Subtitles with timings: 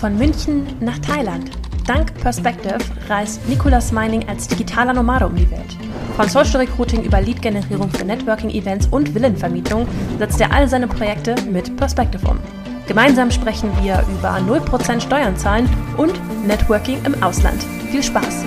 [0.00, 1.50] Von München nach Thailand.
[1.84, 5.76] Dank Perspective reist Nicolas Mining als digitaler Nomade um die Welt.
[6.14, 9.88] Von Social Recruiting über Lead-Generierung für Networking-Events und Villenvermietung
[10.20, 12.38] setzt er all seine Projekte mit Perspective um.
[12.86, 16.14] Gemeinsam sprechen wir über 0% Steuern zahlen und
[16.46, 17.60] Networking im Ausland.
[17.90, 18.44] Viel Spaß!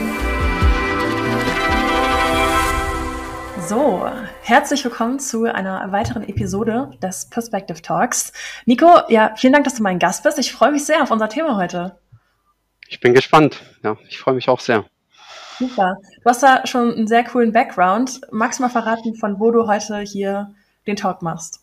[3.68, 4.06] So,
[4.44, 8.34] herzlich willkommen zu einer weiteren Episode des Perspective Talks.
[8.66, 10.40] Nico, ja, vielen Dank, dass du mein Gast bist.
[10.40, 11.98] Ich freue mich sehr auf unser Thema heute.
[12.90, 13.62] Ich bin gespannt.
[13.84, 14.86] Ja, ich freue mich auch sehr.
[15.59, 15.95] Super.
[16.23, 18.22] Du hast da schon einen sehr coolen Background.
[18.31, 20.53] Magst du mal verraten, von wo du heute hier
[20.88, 21.62] den Talk machst?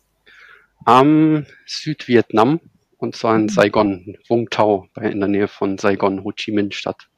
[0.85, 2.61] Am Südvietnam
[2.97, 3.49] und zwar in mhm.
[3.49, 7.09] Saigon, Vung Tau, in der Nähe von Saigon, Ho Chi Minh Stadt.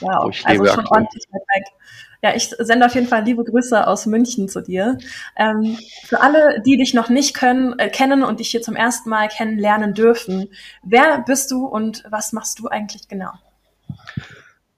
[0.00, 1.02] Wow, wo ich also lebe schon aktuell.
[1.02, 1.64] ordentlich weit weg.
[2.22, 4.98] Ja, ich sende auf jeden Fall liebe Grüße aus München zu dir.
[5.36, 9.08] Ähm, für alle, die dich noch nicht können, äh, kennen und dich hier zum ersten
[9.08, 10.48] Mal kennenlernen dürfen,
[10.82, 13.30] wer bist du und was machst du eigentlich genau?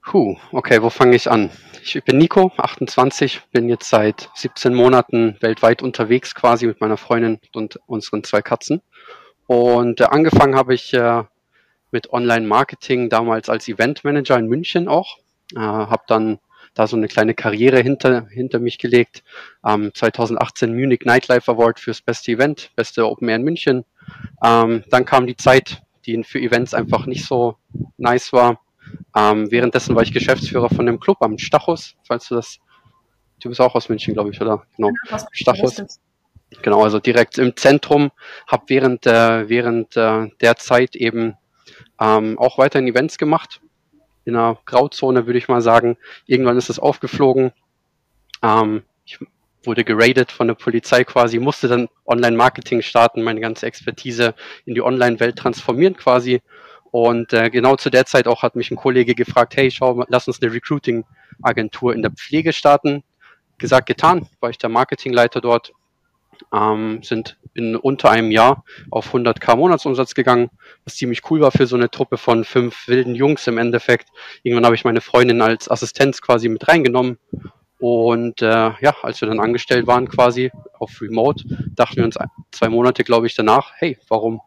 [0.04, 1.50] Puh, okay, wo fange ich an?
[1.82, 7.38] Ich bin Nico, 28, bin jetzt seit 17 Monaten weltweit unterwegs quasi mit meiner Freundin
[7.54, 8.82] und unseren zwei Katzen.
[9.47, 11.22] Und äh, angefangen habe ich äh,
[11.91, 15.19] mit Online-Marketing damals als Event-Manager in München auch.
[15.56, 16.38] Äh, habe dann
[16.81, 19.23] da so eine kleine Karriere hinter, hinter mich gelegt.
[19.67, 23.84] Ähm, 2018 Munich Nightlife Award fürs beste Event, beste Open Air in München.
[24.42, 27.56] Ähm, dann kam die Zeit, die für Events einfach nicht so
[27.98, 28.61] nice war.
[29.14, 32.59] Ähm, währenddessen war ich Geschäftsführer von dem Club am Stachus, falls du das,
[33.42, 34.65] du bist auch aus München, glaube ich, oder?
[34.77, 34.91] Genau,
[35.33, 36.00] Stachus.
[36.62, 38.11] Genau, also direkt im Zentrum,
[38.48, 41.34] habe während, äh, während äh, der Zeit eben
[42.00, 43.61] ähm, auch weiterhin Events gemacht,
[44.24, 45.96] in einer Grauzone, würde ich mal sagen.
[46.26, 47.52] Irgendwann ist es aufgeflogen.
[48.42, 49.18] Ähm, ich
[49.64, 54.82] wurde geradet von der Polizei quasi, musste dann Online-Marketing starten, meine ganze Expertise in die
[54.82, 56.41] Online-Welt transformieren quasi.
[56.91, 60.26] Und äh, genau zu der Zeit auch hat mich ein Kollege gefragt, hey, schau, lass
[60.26, 63.04] uns eine Recruiting-Agentur in der Pflege starten.
[63.58, 65.72] Gesagt, getan, war ich der Marketingleiter dort.
[66.53, 70.51] Ähm, sind in unter einem Jahr auf 100k Monatsumsatz gegangen,
[70.84, 74.09] was ziemlich cool war für so eine Truppe von fünf wilden Jungs im Endeffekt.
[74.43, 77.19] Irgendwann habe ich meine Freundin als Assistenz quasi mit reingenommen
[77.81, 78.47] und äh,
[78.81, 82.17] ja, als wir dann angestellt waren quasi auf Remote, dachten wir uns
[82.53, 84.43] zwei Monate, glaube ich, danach, hey, warum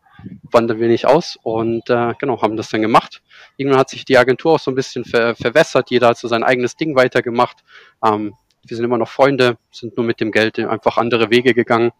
[0.52, 1.38] wandern wir nicht aus?
[1.42, 3.24] Und äh, genau, haben das dann gemacht.
[3.58, 6.44] Irgendwann hat sich die Agentur auch so ein bisschen ver verwässert, jeder hat so sein
[6.44, 7.64] eigenes Ding weitergemacht.
[8.06, 11.91] Ähm, wir sind immer noch Freunde, sind nur mit dem Geld einfach andere Wege gegangen.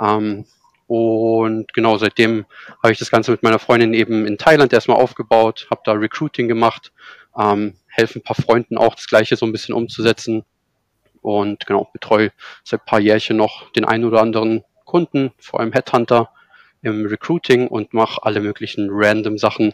[0.00, 0.46] Ähm,
[0.86, 2.44] und genau seitdem
[2.82, 6.46] habe ich das Ganze mit meiner Freundin eben in Thailand erstmal aufgebaut, habe da Recruiting
[6.46, 6.92] gemacht,
[7.38, 10.44] ähm, helfe ein paar Freunden auch das Gleiche so ein bisschen umzusetzen
[11.22, 12.32] und genau betreue
[12.64, 16.30] seit ein paar Jährchen noch den einen oder anderen Kunden, vor allem Headhunter
[16.82, 19.72] im Recruiting und mache alle möglichen random Sachen,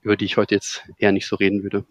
[0.00, 1.84] über die ich heute jetzt eher nicht so reden würde.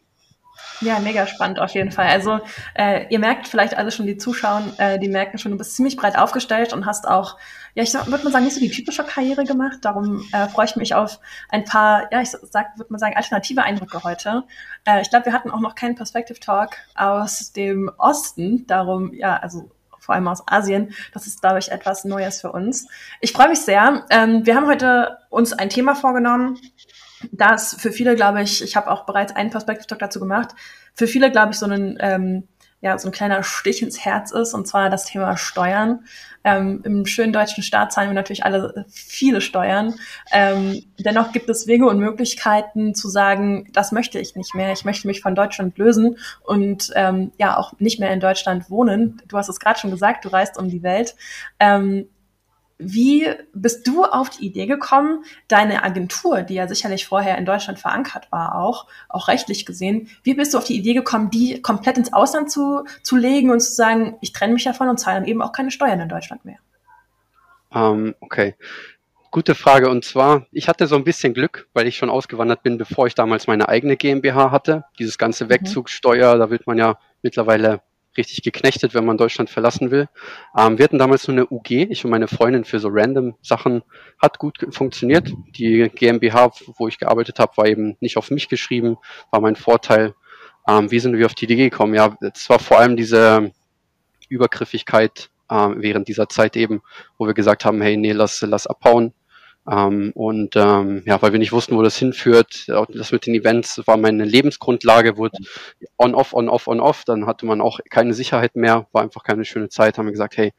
[0.81, 2.07] Ja, mega spannend auf jeden Fall.
[2.07, 2.39] Also
[2.73, 5.95] äh, ihr merkt vielleicht alle schon, die zuschauen, äh, die merken schon, du bist ziemlich
[5.95, 7.37] breit aufgestellt und hast auch,
[7.75, 9.79] ja, ich würde mal sagen, nicht so die typische Karriere gemacht.
[9.83, 11.19] Darum äh, freue ich mich auf
[11.49, 14.43] ein paar, ja, ich sag, würde mal sagen, alternative Eindrücke heute.
[14.85, 18.65] Äh, ich glaube, wir hatten auch noch keinen Perspective Talk aus dem Osten.
[18.65, 19.69] Darum, ja, also
[19.99, 20.93] vor allem aus Asien.
[21.13, 22.87] Das ist, ich, etwas Neues für uns.
[23.21, 24.05] Ich freue mich sehr.
[24.09, 26.59] Ähm, wir haben heute uns ein Thema vorgenommen,
[27.31, 30.49] das für viele, glaube ich, ich habe auch bereits einen Perspective Talk dazu gemacht,
[30.93, 32.47] für viele, glaube ich, so ein, ähm,
[32.81, 36.03] ja, so ein kleiner Stich ins Herz ist, und zwar das Thema Steuern.
[36.43, 39.93] Ähm, Im schönen deutschen Staat zahlen wir natürlich alle viele Steuern.
[40.31, 44.71] Ähm, dennoch gibt es Wege und Möglichkeiten zu sagen, das möchte ich nicht mehr.
[44.71, 49.21] Ich möchte mich von Deutschland lösen und ähm, ja auch nicht mehr in Deutschland wohnen.
[49.27, 51.15] Du hast es gerade schon gesagt, du reist um die Welt.
[51.59, 52.07] Ähm,
[52.81, 57.79] wie bist du auf die Idee gekommen, deine Agentur, die ja sicherlich vorher in Deutschland
[57.79, 61.97] verankert war, auch, auch rechtlich gesehen, wie bist du auf die Idee gekommen, die komplett
[61.97, 65.29] ins Ausland zu, zu legen und zu sagen, ich trenne mich davon und zahle dann
[65.29, 66.57] eben auch keine Steuern in Deutschland mehr?
[67.69, 68.55] Um, ähm, okay.
[69.29, 69.89] Gute Frage.
[69.89, 73.15] Und zwar, ich hatte so ein bisschen Glück, weil ich schon ausgewandert bin, bevor ich
[73.15, 74.83] damals meine eigene GmbH hatte.
[74.99, 75.49] Dieses ganze mhm.
[75.51, 77.81] Wegzugssteuer, da wird man ja mittlerweile
[78.17, 80.07] richtig geknechtet, wenn man Deutschland verlassen will.
[80.57, 83.83] Ähm, wir hatten damals nur eine UG, ich und meine Freundin für so random Sachen,
[84.19, 85.31] hat gut funktioniert.
[85.55, 88.97] Die GmbH, wo ich gearbeitet habe, war eben nicht auf mich geschrieben,
[89.31, 90.13] war mein Vorteil.
[90.67, 91.93] Ähm, wie sind wir auf die Idee gekommen?
[91.93, 93.51] Ja, es war vor allem diese
[94.29, 96.81] Übergriffigkeit äh, während dieser Zeit eben,
[97.17, 99.13] wo wir gesagt haben, hey, nee, lass, lass abhauen.
[99.69, 103.81] Ähm, und ähm, ja, weil wir nicht wussten, wo das hinführt, das mit den Events
[103.85, 105.37] war meine Lebensgrundlage, wurde
[105.97, 109.97] on-off, on-off, on-off, dann hatte man auch keine Sicherheit mehr, war einfach keine schöne Zeit,
[109.97, 110.51] haben wir gesagt, hey,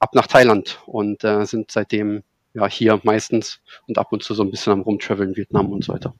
[0.00, 2.22] ab nach Thailand und äh, sind seitdem
[2.54, 5.92] ja hier meistens und ab und zu so ein bisschen am Rumtraveln, Vietnam und so
[5.92, 6.14] weiter.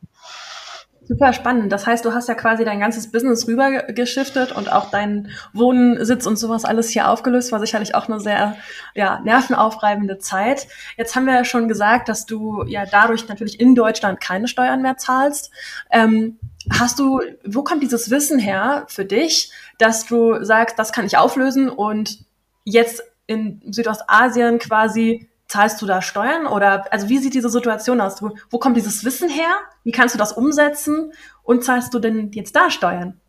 [1.08, 1.70] Super spannend.
[1.70, 6.36] Das heißt, du hast ja quasi dein ganzes Business rübergeschiftet und auch deinen Wohnsitz und
[6.36, 8.56] sowas alles hier aufgelöst, war sicherlich auch eine sehr
[8.94, 10.66] ja, nervenaufreibende Zeit.
[10.96, 14.82] Jetzt haben wir ja schon gesagt, dass du ja dadurch natürlich in Deutschland keine Steuern
[14.82, 15.52] mehr zahlst.
[15.92, 21.06] Ähm, hast du, wo kommt dieses Wissen her für dich, dass du sagst, das kann
[21.06, 22.18] ich auflösen und
[22.64, 28.22] jetzt in Südostasien quasi zahlst du da Steuern oder also wie sieht diese Situation aus?
[28.22, 29.56] Wo, kommt dieses Wissen her?
[29.84, 31.12] Wie kannst du das umsetzen
[31.42, 33.20] und zahlst du denn jetzt da Steuern?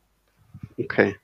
[0.80, 1.16] Okay.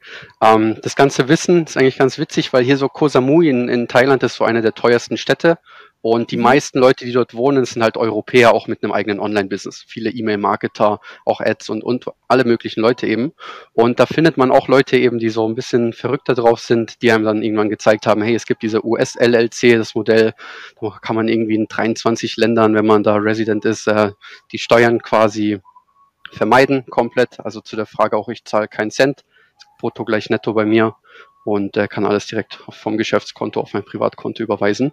[0.41, 3.87] Ähm, das ganze Wissen ist eigentlich ganz witzig, weil hier so Koh Samui in, in
[3.87, 5.59] Thailand ist so eine der teuersten Städte
[6.03, 6.43] und die mhm.
[6.43, 9.85] meisten Leute, die dort wohnen, sind halt Europäer, auch mit einem eigenen Online-Business.
[9.87, 13.31] Viele E-Mail-Marketer, auch Ads und, und alle möglichen Leute eben.
[13.71, 17.09] Und da findet man auch Leute eben, die so ein bisschen verrückter drauf sind, die
[17.09, 20.33] einem dann irgendwann gezeigt haben, hey, es gibt diese US-LLC, das Modell,
[20.81, 24.11] da kann man irgendwie in 23 Ländern, wenn man da Resident ist, äh,
[24.51, 25.61] die Steuern quasi
[26.33, 27.39] vermeiden komplett.
[27.39, 29.23] Also zu der Frage auch, ich zahle keinen Cent,
[29.79, 30.97] brutto gleich netto bei mir
[31.45, 34.91] und äh, kann alles direkt vom Geschäftskonto auf mein Privatkonto überweisen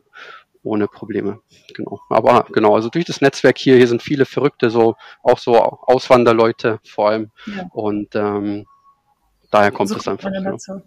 [0.63, 1.41] ohne Probleme.
[1.75, 2.01] Genau.
[2.09, 6.81] Aber genau, also durch das Netzwerk hier, hier sind viele Verrückte, so auch so Auswanderleute
[6.85, 7.31] vor allem.
[7.47, 7.67] Ja.
[7.73, 8.67] Und ähm,
[9.51, 10.31] daher kommt so es einfach.
[10.31, 10.83] Ja.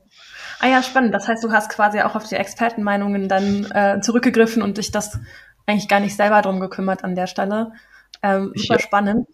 [0.59, 1.13] Ah ja, spannend.
[1.13, 5.19] Das heißt, du hast quasi auch auf die Expertenmeinungen dann äh, zurückgegriffen und dich das
[5.65, 7.73] eigentlich gar nicht selber drum gekümmert an der Stelle.
[8.21, 8.79] Ähm, super ja.
[8.79, 9.27] spannend.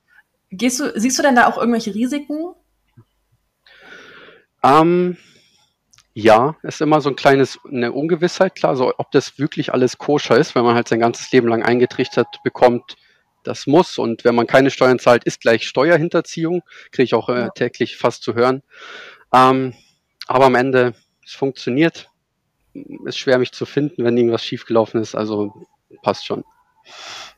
[0.52, 2.54] Gehst du, siehst du denn da auch irgendwelche Risiken?
[4.64, 5.18] Ähm,
[6.14, 10.38] ja, ist immer so ein kleines eine Ungewissheit, klar, so ob das wirklich alles koscher
[10.38, 12.98] ist, wenn man halt sein ganzes Leben lang eingetrichtert bekommt,
[13.44, 16.62] das muss und wenn man keine Steuern zahlt, ist gleich Steuerhinterziehung,
[16.92, 18.64] kriege ich auch äh, täglich fast zu hören.
[19.34, 19.74] Ähm,
[20.28, 20.94] aber am Ende,
[21.26, 22.10] es funktioniert.
[23.06, 25.66] Ist schwer mich zu finden, wenn irgendwas schiefgelaufen ist, also
[26.04, 26.44] passt schon.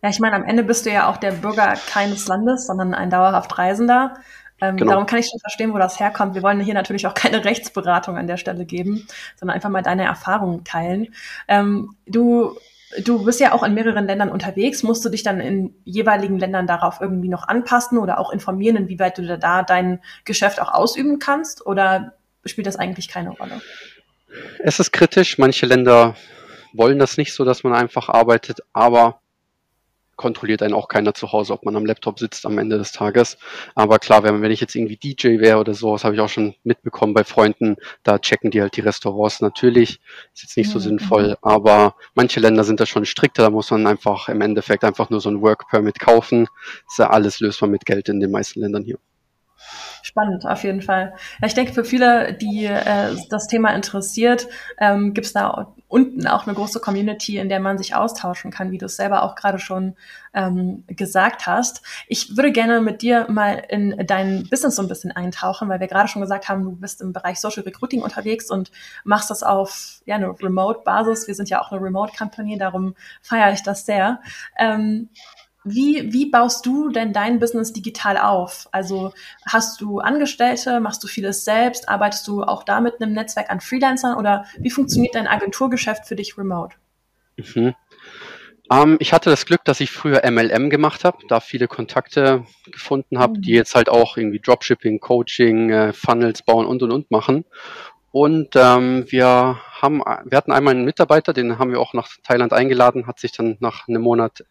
[0.01, 3.09] Ja, ich meine, am Ende bist du ja auch der Bürger keines Landes, sondern ein
[3.09, 4.15] dauerhaft Reisender.
[4.61, 4.91] Ähm, genau.
[4.91, 6.35] Darum kann ich schon verstehen, wo das herkommt.
[6.35, 10.05] Wir wollen hier natürlich auch keine Rechtsberatung an der Stelle geben, sondern einfach mal deine
[10.05, 11.13] Erfahrungen teilen.
[11.47, 12.55] Ähm, du
[13.05, 14.83] Du bist ja auch in mehreren Ländern unterwegs.
[14.83, 19.17] Musst du dich dann in jeweiligen Ländern darauf irgendwie noch anpassen oder auch informieren, inwieweit
[19.17, 21.65] du da dein Geschäft auch ausüben kannst?
[21.65, 23.61] Oder spielt das eigentlich keine Rolle?
[24.59, 25.37] Es ist kritisch.
[25.37, 26.15] Manche Länder
[26.73, 28.59] wollen das nicht so, dass man einfach arbeitet.
[28.73, 29.20] Aber
[30.21, 33.37] kontrolliert einen auch keiner zu Hause, ob man am Laptop sitzt am Ende des Tages.
[33.73, 36.29] Aber klar, wenn, wenn ich jetzt irgendwie DJ wäre oder so, das habe ich auch
[36.29, 39.99] schon mitbekommen bei Freunden, da checken die halt die Restaurants natürlich.
[40.33, 40.83] Ist jetzt nicht so mhm.
[40.83, 45.09] sinnvoll, aber manche Länder sind da schon strikter, da muss man einfach im Endeffekt einfach
[45.09, 46.45] nur so ein Work Permit kaufen.
[46.85, 48.99] Das ist ja alles lösbar mit Geld in den meisten Ländern hier.
[50.03, 51.13] Spannend, auf jeden Fall.
[51.41, 54.47] Ja, ich denke, für viele, die äh, das Thema interessiert,
[54.79, 58.71] ähm, gibt es da unten auch eine große Community, in der man sich austauschen kann,
[58.71, 59.95] wie du es selber auch gerade schon
[60.33, 61.81] ähm, gesagt hast.
[62.07, 65.87] Ich würde gerne mit dir mal in dein Business so ein bisschen eintauchen, weil wir
[65.87, 68.71] gerade schon gesagt haben, du bist im Bereich Social Recruiting unterwegs und
[69.03, 71.27] machst das auf ja, eine Remote-Basis.
[71.27, 74.21] Wir sind ja auch eine Remote-Company, darum feiere ich das sehr.
[74.57, 75.09] Ähm,
[75.63, 78.67] wie, wie baust du denn dein Business digital auf?
[78.71, 79.13] Also
[79.45, 83.61] hast du Angestellte, machst du vieles selbst, arbeitest du auch da mit einem Netzwerk an
[83.61, 86.75] Freelancern oder wie funktioniert dein Agenturgeschäft für dich remote?
[87.37, 87.75] Mhm.
[88.71, 93.19] Ähm, ich hatte das Glück, dass ich früher MLM gemacht habe, da viele Kontakte gefunden
[93.19, 93.41] habe, mhm.
[93.41, 97.45] die jetzt halt auch irgendwie Dropshipping, Coaching, äh, Funnels bauen und und und machen.
[98.11, 102.51] Und ähm, wir haben, wir hatten einmal einen Mitarbeiter, den haben wir auch nach Thailand
[102.51, 104.43] eingeladen, hat sich dann nach einem Monat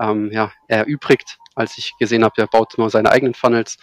[0.00, 3.78] ähm, ja, erübrigt, als ich gesehen habe, er baut immer seine eigenen Funnels.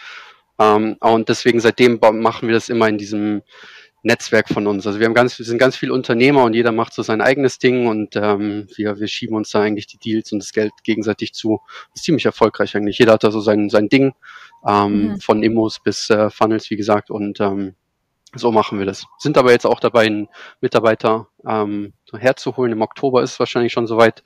[0.60, 3.41] Ähm, und deswegen seitdem machen wir das immer in diesem
[4.03, 4.86] Netzwerk von uns.
[4.86, 7.58] Also wir haben ganz, wir sind ganz viele Unternehmer und jeder macht so sein eigenes
[7.58, 11.34] Ding und ähm, wir, wir schieben uns da eigentlich die Deals und das Geld gegenseitig
[11.34, 11.62] zu.
[11.91, 13.00] Das ist ziemlich erfolgreich eigentlich.
[13.00, 14.13] Jeder hat da so sein, sein Ding,
[14.67, 15.20] ähm, mhm.
[15.22, 17.75] von Immos bis äh, Funnels, wie gesagt, und ähm,
[18.36, 19.05] so machen wir das.
[19.20, 20.27] Sind aber jetzt auch dabei, einen
[20.60, 22.72] Mitarbeiter ähm, herzuholen.
[22.74, 24.24] Im Oktober ist es wahrscheinlich schon soweit.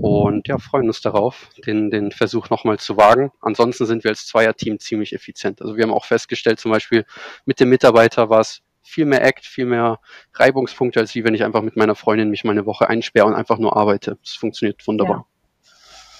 [0.00, 3.32] Und ja, freuen uns darauf, den, den Versuch nochmal zu wagen.
[3.42, 5.60] Ansonsten sind wir als Zweierteam ziemlich effizient.
[5.60, 7.04] Also wir haben auch festgestellt, zum Beispiel
[7.44, 10.00] mit dem Mitarbeiter war es viel mehr Act, viel mehr
[10.34, 13.34] Reibungspunkte, als wie wenn ich einfach mit meiner Freundin mich mal eine Woche einsperre und
[13.34, 14.18] einfach nur arbeite.
[14.22, 15.26] Das funktioniert wunderbar.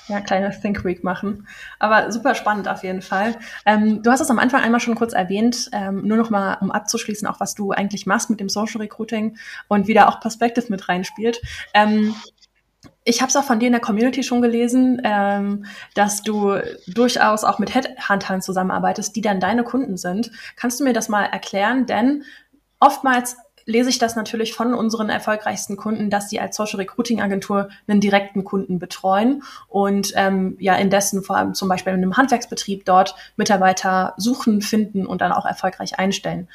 [0.09, 0.17] Ja.
[0.17, 1.49] ja kleine Think Week machen.
[1.79, 3.37] Aber super spannend auf jeden Fall.
[3.65, 6.71] Ähm, du hast es am Anfang einmal schon kurz erwähnt, ähm, nur noch mal, um
[6.71, 10.67] abzuschließen, auch was du eigentlich machst mit dem Social Recruiting und wie da auch Perspective
[10.69, 11.41] mit reinspielt.
[11.73, 12.15] Ähm,
[13.05, 15.65] ich habe es auch von dir in der Community schon gelesen, ähm,
[15.95, 16.55] dass du
[16.87, 20.31] durchaus auch mit Headhuntern zusammenarbeitest, die dann deine Kunden sind.
[20.57, 21.87] Kannst du mir das mal erklären?
[21.87, 22.25] Denn
[22.79, 27.69] oftmals lese ich das natürlich von unseren erfolgreichsten Kunden, dass sie als Social Recruiting Agentur
[27.87, 32.85] einen direkten Kunden betreuen und ähm, ja indessen vor allem zum Beispiel in einem Handwerksbetrieb
[32.85, 36.49] dort Mitarbeiter suchen, finden und dann auch erfolgreich einstellen.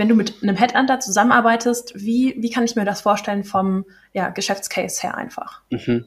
[0.00, 4.30] Wenn du mit einem Headhunter zusammenarbeitest, wie, wie kann ich mir das vorstellen vom ja,
[4.30, 5.60] Geschäftscase her einfach?
[5.68, 6.06] Mhm.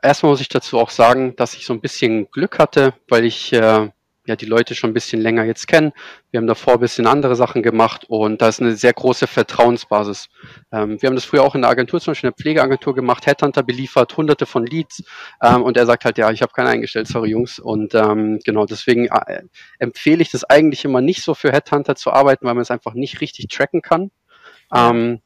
[0.00, 3.52] Erstmal muss ich dazu auch sagen, dass ich so ein bisschen Glück hatte, weil ich
[3.54, 3.88] äh,
[4.26, 5.92] ja die Leute schon ein bisschen länger jetzt kennen.
[6.30, 10.28] Wir haben davor ein bisschen andere Sachen gemacht und da ist eine sehr große Vertrauensbasis.
[10.70, 13.26] Ähm, wir haben das früher auch in der Agentur, zum Beispiel in der Pflegeagentur gemacht,
[13.26, 15.02] Headhunter beliefert, hunderte von Leads
[15.42, 17.58] ähm, und er sagt halt, ja, ich habe keinen eingestellt, sorry Jungs.
[17.58, 19.42] Und ähm, genau, deswegen äh,
[19.78, 22.94] empfehle ich das eigentlich immer nicht so für Headhunter zu arbeiten, weil man es einfach
[22.94, 24.10] nicht richtig tracken kann.
[24.72, 25.20] Ähm,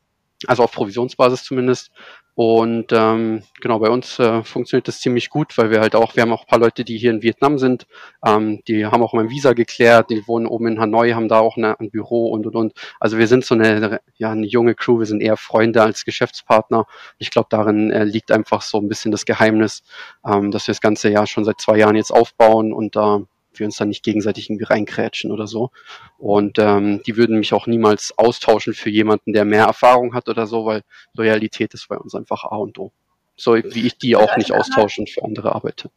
[0.46, 1.90] also auf Provisionsbasis zumindest.
[2.36, 6.22] Und ähm, genau, bei uns äh, funktioniert das ziemlich gut, weil wir halt auch, wir
[6.22, 7.86] haben auch ein paar Leute, die hier in Vietnam sind,
[8.22, 11.56] ähm, die haben auch mein Visa geklärt, die wohnen oben in Hanoi, haben da auch
[11.56, 12.74] eine, ein Büro und und und.
[13.00, 16.84] Also wir sind so eine, ja, eine junge Crew, wir sind eher Freunde als Geschäftspartner.
[17.16, 19.82] Ich glaube, darin äh, liegt einfach so ein bisschen das Geheimnis,
[20.26, 23.20] ähm, dass wir das ganze Jahr schon seit zwei Jahren jetzt aufbauen und da äh,
[23.58, 25.70] wir uns dann nicht gegenseitig irgendwie reinkrätschen oder so.
[26.18, 30.46] Und ähm, die würden mich auch niemals austauschen für jemanden, der mehr Erfahrung hat oder
[30.46, 30.82] so, weil
[31.14, 32.92] Loyalität ist bei uns einfach A und O.
[33.36, 35.90] So wie ich die auch nicht austauschen für andere arbeite.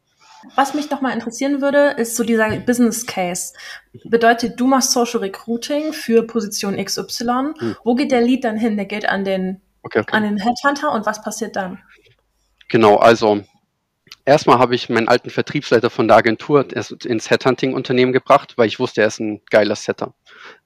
[0.56, 3.54] Was mich noch mal interessieren würde, ist so dieser Business Case.
[4.06, 7.54] Bedeutet, du machst Social Recruiting für Position XY.
[7.58, 7.76] Hm.
[7.84, 8.78] Wo geht der Lead dann hin?
[8.78, 10.16] Der geht an den, okay, okay.
[10.16, 11.80] an den Headhunter und was passiert dann?
[12.70, 13.44] Genau, also
[14.30, 19.02] Erstmal habe ich meinen alten Vertriebsleiter von der Agentur ins Headhunting-Unternehmen gebracht, weil ich wusste,
[19.02, 20.14] er ist ein geiler Setter.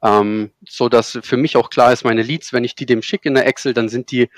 [0.04, 3.30] Ähm, so dass für mich auch klar ist, meine Leads, wenn ich die dem schicke
[3.30, 4.30] in der Excel, dann sind die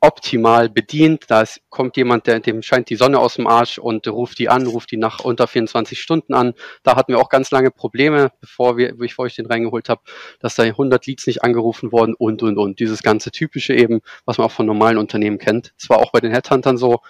[0.00, 1.24] optimal bedient.
[1.28, 4.48] Da ist, kommt jemand, der, dem scheint die Sonne aus dem Arsch und ruft die
[4.48, 6.54] an, ruft die nach unter 24 Stunden an.
[6.82, 10.02] Da hatten wir auch ganz lange Probleme, bevor wir, bevor ich den reingeholt habe,
[10.40, 12.80] dass da 100 Leads nicht angerufen wurden und, und, und.
[12.80, 15.72] Dieses ganze typische eben, was man auch von normalen Unternehmen kennt.
[15.76, 17.00] Zwar auch bei den Headhuntern so.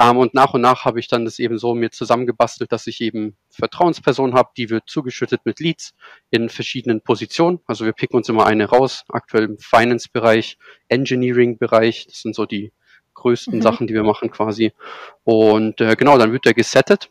[0.00, 3.00] Ähm, und nach und nach habe ich dann das eben so mir zusammengebastelt, dass ich
[3.00, 5.94] eben Vertrauensperson habe, die wird zugeschüttet mit Leads
[6.30, 7.60] in verschiedenen Positionen.
[7.66, 12.72] Also wir picken uns immer eine raus, aktuell im Finance-Bereich, Engineering-Bereich, das sind so die
[13.14, 13.62] größten mhm.
[13.62, 14.72] Sachen, die wir machen quasi.
[15.24, 17.10] Und äh, genau, dann wird der gesettet.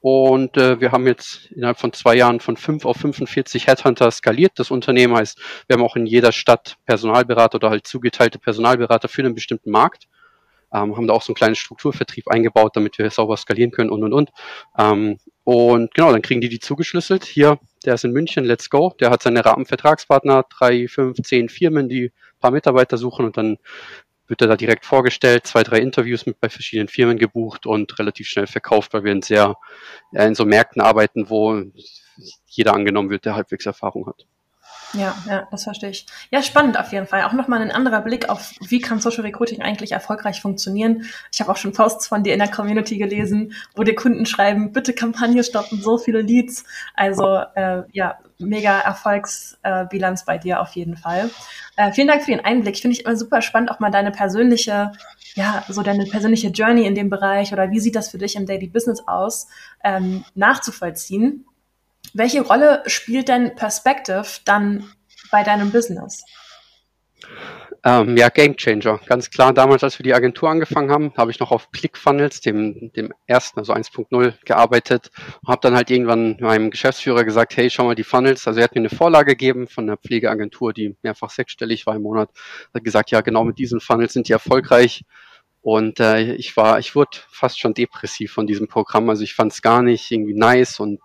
[0.00, 4.52] Und äh, wir haben jetzt innerhalb von zwei Jahren von fünf auf 45 Headhunter skaliert.
[4.56, 5.38] Das Unternehmen heißt,
[5.68, 10.08] wir haben auch in jeder Stadt Personalberater oder halt zugeteilte Personalberater für einen bestimmten Markt
[10.72, 14.02] ähm, haben da auch so einen kleinen Strukturvertrieb eingebaut, damit wir sauber skalieren können und
[14.02, 14.30] und und.
[14.78, 17.24] Ähm, und genau, dann kriegen die die zugeschlüsselt.
[17.24, 18.94] Hier, der ist in München, let's go.
[19.00, 23.58] Der hat seine Rahmenvertragspartner, drei, fünf, zehn Firmen, die paar Mitarbeiter suchen und dann
[24.28, 28.28] wird er da direkt vorgestellt, zwei, drei Interviews mit bei verschiedenen Firmen gebucht und relativ
[28.28, 29.56] schnell verkauft, weil wir in sehr,
[30.12, 31.62] in so Märkten arbeiten, wo
[32.46, 34.26] jeder angenommen wird, der halbwegs Erfahrung hat.
[34.94, 36.06] Ja, ja, das verstehe ich.
[36.30, 37.24] Ja, spannend auf jeden Fall.
[37.24, 41.06] Auch nochmal ein anderer Blick auf, wie kann Social Recruiting eigentlich erfolgreich funktionieren.
[41.32, 44.72] Ich habe auch schon Posts von dir in der Community gelesen, wo dir Kunden schreiben,
[44.72, 46.64] bitte Kampagne stoppen, so viele Leads.
[46.94, 51.30] Also äh, ja, mega Erfolgsbilanz bei dir auf jeden Fall.
[51.76, 52.76] Äh, vielen Dank für den Einblick.
[52.78, 54.92] Finde ich immer super spannend, auch mal deine persönliche,
[55.34, 58.46] ja, so deine persönliche Journey in dem Bereich oder wie sieht das für dich im
[58.46, 59.48] Daily Business aus,
[59.82, 61.46] ähm, nachzuvollziehen.
[62.14, 64.90] Welche Rolle spielt denn Perspective dann
[65.30, 66.22] bei deinem Business?
[67.84, 69.00] Ähm, ja, Game Changer.
[69.06, 72.92] Ganz klar, damals, als wir die Agentur angefangen haben, habe ich noch auf ClickFunnels, dem,
[72.92, 75.10] dem ersten, also 1.0, gearbeitet.
[75.46, 78.46] Habe dann halt irgendwann meinem Geschäftsführer gesagt, hey, schau mal die Funnels.
[78.46, 82.02] Also er hat mir eine Vorlage gegeben von einer Pflegeagentur, die mehrfach sechsstellig war im
[82.02, 82.30] Monat.
[82.72, 85.04] Hat gesagt, ja, genau mit diesen Funnels sind die erfolgreich.
[85.60, 89.10] Und äh, ich war, ich wurde fast schon depressiv von diesem Programm.
[89.10, 91.00] Also ich fand es gar nicht irgendwie nice und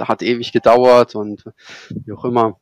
[0.00, 1.44] hat ewig gedauert und
[1.90, 2.58] wie auch immer.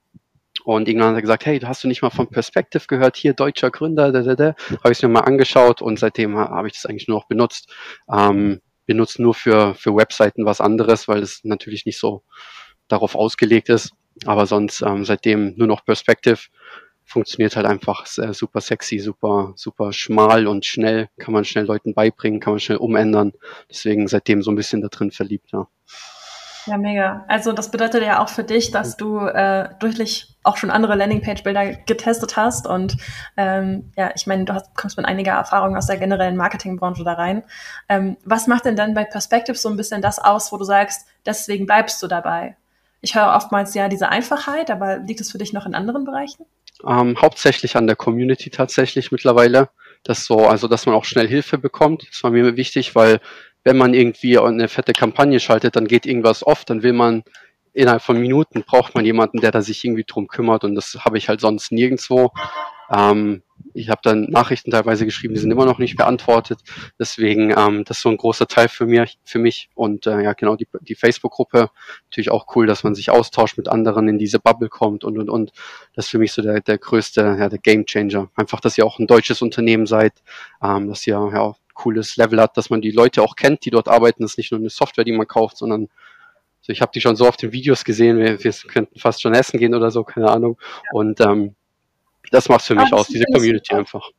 [0.65, 3.17] Und irgendwann hat er gesagt, hey, hast du nicht mal von Perspective gehört?
[3.17, 4.55] Hier, deutscher Gründer, da, da, da.
[4.83, 7.73] Habe ich es mir mal angeschaut und seitdem habe ich das eigentlich nur noch benutzt.
[8.13, 12.25] Ähm, benutzt nur für, für Webseiten was anderes, weil es natürlich nicht so
[12.89, 13.93] darauf ausgelegt ist.
[14.27, 16.41] Aber sonst ähm, seitdem nur noch Perspective
[17.05, 21.95] funktioniert halt einfach sehr, super sexy, super, super schmal und schnell, kann man schnell Leuten
[21.95, 23.33] beibringen, kann man schnell umändern.
[23.69, 25.69] Deswegen seitdem so ein bisschen da drin verliebt, ja.
[26.67, 27.25] Ja, mega.
[27.29, 31.75] Also das bedeutet ja auch für dich, dass du äh, durchlich auch schon andere Landingpage-Bilder
[31.87, 32.67] getestet hast.
[32.67, 32.97] Und
[33.37, 37.15] ähm, ja, ich meine, du hast, kommst mit einiger Erfahrung aus der generellen Marketingbranche da
[37.15, 37.43] rein.
[37.89, 41.07] Ähm, was macht denn dann bei Perspective so ein bisschen das aus, wo du sagst,
[41.27, 42.57] deswegen bleibst du dabei?
[43.03, 46.45] Ich höre oftmals ja diese Einfachheit, aber liegt es für dich noch in anderen Bereichen?
[46.87, 49.71] Ähm, hauptsächlich an der Community tatsächlich mittlerweile.
[50.03, 52.07] Das so, also dass man auch schnell Hilfe bekommt.
[52.11, 53.21] Das war mir wichtig, weil
[53.65, 57.23] wenn man irgendwie eine fette Kampagne schaltet, dann geht irgendwas oft, dann will man
[57.73, 61.19] innerhalb von Minuten braucht man jemanden, der da sich irgendwie drum kümmert und das habe
[61.19, 62.33] ich halt sonst nirgendwo.
[62.93, 66.61] Ähm, ich habe dann Nachrichten teilweise geschrieben, die sind immer noch nicht beantwortet.
[66.99, 69.19] Deswegen, ähm, das ist so ein großer Teil für mich.
[69.25, 69.71] Für mich.
[69.75, 71.71] Und äh, ja, genau, die, die Facebook-Gruppe,
[72.07, 75.31] natürlich auch cool, dass man sich austauscht mit anderen, in diese Bubble kommt und, und,
[75.31, 75.53] und.
[75.95, 78.31] Das ist für mich so der, der größte, ja, der Game Changer.
[78.35, 80.15] Einfach, dass ihr auch ein deutsches Unternehmen seid,
[80.63, 83.89] ähm, dass ihr ja cooles Level hat, dass man die Leute auch kennt, die dort
[83.89, 84.23] arbeiten.
[84.23, 85.89] Das ist nicht nur eine Software, die man kauft, sondern
[86.61, 89.35] also ich habe die schon so auf den Videos gesehen, wir, wir könnten fast schon
[89.35, 90.59] essen gehen oder so, keine Ahnung.
[90.93, 91.55] Und ähm,
[92.31, 94.11] das macht für mich aus, diese Community einfach.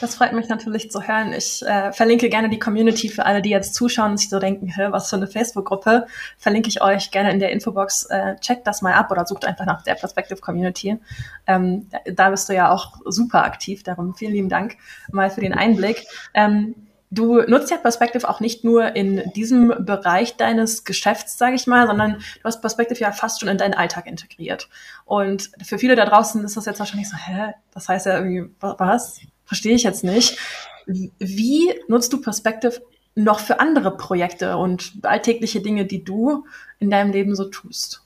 [0.00, 1.32] Das freut mich natürlich zu hören.
[1.32, 4.66] Ich äh, verlinke gerne die Community für alle, die jetzt zuschauen und sich so denken,
[4.68, 6.06] Hä, was für eine Facebook-Gruppe.
[6.38, 8.06] Verlinke ich euch gerne in der Infobox.
[8.06, 10.98] Äh, checkt das mal ab oder sucht einfach nach der Perspective Community.
[11.46, 13.82] Ähm, da bist du ja auch super aktiv.
[13.82, 14.76] Darum vielen lieben Dank
[15.10, 16.04] mal für den Einblick.
[16.34, 16.74] Ähm,
[17.14, 21.86] Du nutzt ja Perspective auch nicht nur in diesem Bereich deines Geschäfts, sage ich mal,
[21.86, 24.68] sondern du hast Perspective ja fast schon in deinen Alltag integriert.
[25.04, 28.50] Und für viele da draußen ist das jetzt wahrscheinlich so, hä, das heißt ja irgendwie,
[28.58, 29.20] was?
[29.44, 30.38] Verstehe ich jetzt nicht.
[30.86, 32.82] Wie nutzt du Perspective
[33.14, 36.44] noch für andere Projekte und alltägliche Dinge, die du
[36.78, 38.02] in deinem Leben so tust?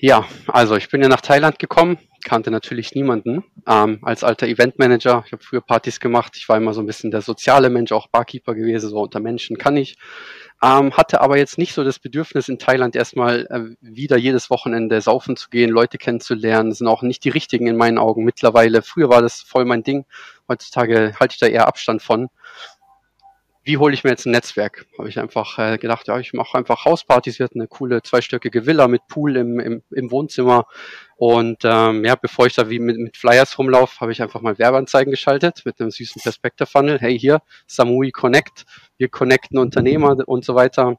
[0.00, 3.44] Ja, also ich bin ja nach Thailand gekommen, kannte natürlich niemanden.
[3.66, 7.10] Ähm, als alter Eventmanager, ich habe früher Partys gemacht, ich war immer so ein bisschen
[7.10, 9.96] der soziale Mensch, auch Barkeeper gewesen, so unter Menschen kann ich.
[10.60, 15.00] Ähm, hatte aber jetzt nicht so das Bedürfnis in Thailand erstmal äh, wieder jedes Wochenende
[15.00, 16.72] saufen zu gehen, Leute kennenzulernen.
[16.72, 18.82] Sind auch nicht die richtigen in meinen Augen mittlerweile.
[18.82, 20.04] Früher war das voll mein Ding.
[20.48, 22.28] Heutzutage halte ich da eher Abstand von
[23.68, 24.86] wie hole ich mir jetzt ein Netzwerk?
[24.96, 27.38] Habe ich einfach äh, gedacht, ja, ich mache einfach Hauspartys.
[27.38, 30.64] Wir hatten eine coole zweistöckige Villa mit Pool im, im, im Wohnzimmer.
[31.16, 34.58] Und ähm, ja, bevor ich da wie mit, mit Flyers rumlaufe, habe ich einfach mal
[34.58, 36.98] Werbeanzeigen geschaltet mit einem süßen Perspective-Funnel.
[36.98, 38.64] Hey, hier, Samui Connect,
[38.96, 40.98] wir connecten Unternehmer und so weiter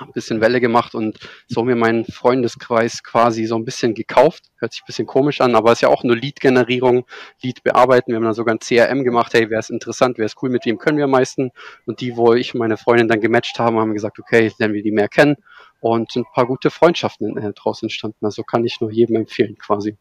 [0.00, 4.44] ein bisschen Welle gemacht und so mir meinen Freundeskreis quasi so ein bisschen gekauft.
[4.58, 7.06] Hört sich ein bisschen komisch an, aber ist ja auch nur Lead-Generierung,
[7.42, 8.12] Lead bearbeiten.
[8.12, 10.66] Wir haben dann sogar ein CRM gemacht, hey, wäre es interessant, wäre es cool, mit
[10.66, 11.50] wem können wir am meisten?
[11.86, 14.92] Und die, wo ich meine Freundin dann gematcht haben, haben gesagt, okay, lernen wir die
[14.92, 15.36] mehr kennen
[15.80, 18.24] und ein paar gute Freundschaften äh, draus entstanden.
[18.24, 19.96] Also kann ich nur jedem empfehlen quasi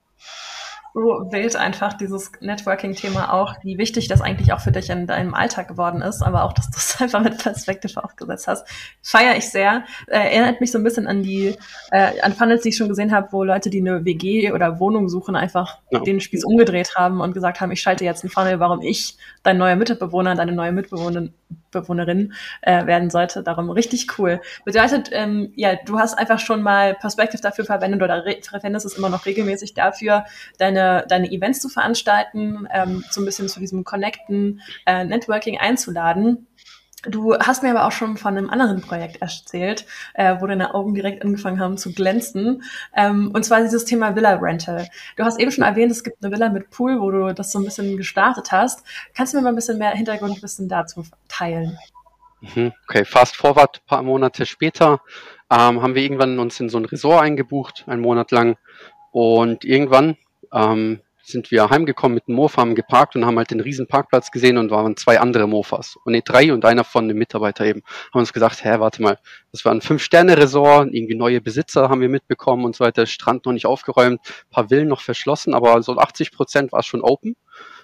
[0.93, 5.33] so wild einfach dieses Networking-Thema auch, wie wichtig das eigentlich auch für dich in deinem
[5.33, 8.67] Alltag geworden ist, aber auch, dass du es einfach mit Perspektive aufgesetzt hast.
[9.01, 9.83] Feiere ich sehr.
[10.07, 11.55] Äh, erinnert mich so ein bisschen an die,
[11.91, 15.09] äh, an Funnels, die ich schon gesehen habe, wo Leute, die eine WG oder Wohnung
[15.09, 15.99] suchen, einfach ja.
[15.99, 19.57] den Spieß umgedreht haben und gesagt haben, ich schalte jetzt einen Funnel, warum ich dein
[19.57, 21.33] neuer Mitbewohner, deine neue Mitbewohnerin
[21.71, 23.43] Bewohnerin äh, werden sollte.
[23.43, 24.41] Darum richtig cool.
[24.65, 29.09] Bedeutet, ähm, ja, du hast einfach schon mal Perspective dafür verwendet oder verwendest es immer
[29.09, 30.25] noch regelmäßig dafür,
[30.57, 36.47] deine, deine Events zu veranstalten, ähm, so ein bisschen zu diesem Connecten, äh, Networking einzuladen.
[37.03, 40.93] Du hast mir aber auch schon von einem anderen Projekt erzählt, äh, wo deine Augen
[40.93, 42.63] direkt angefangen haben zu glänzen.
[42.93, 44.85] Ähm, und zwar dieses Thema Villa Rental.
[45.15, 47.59] Du hast eben schon erwähnt, es gibt eine Villa mit Pool, wo du das so
[47.59, 48.85] ein bisschen gestartet hast.
[49.15, 51.77] Kannst du mir mal ein bisschen mehr Hintergrundwissen dazu teilen?
[52.41, 52.73] Mhm.
[52.87, 54.99] Okay, fast forward, paar Monate später
[55.49, 58.57] ähm, haben wir irgendwann uns in so ein Resort eingebucht, einen Monat lang.
[59.11, 60.17] Und irgendwann
[60.53, 64.31] ähm, sind wir heimgekommen mit dem Mofa, haben geparkt und haben halt den riesen Parkplatz
[64.31, 65.95] gesehen und waren zwei andere Mofas.
[66.03, 67.83] Und nee, drei und einer von dem Mitarbeiter eben.
[68.11, 69.17] Haben uns gesagt, hä, warte mal,
[69.51, 73.53] das war ein Fünf-Sterne-Resort, irgendwie neue Besitzer haben wir mitbekommen und so weiter, Strand noch
[73.53, 77.35] nicht aufgeräumt, paar Villen noch verschlossen, aber so 80 Prozent war schon open.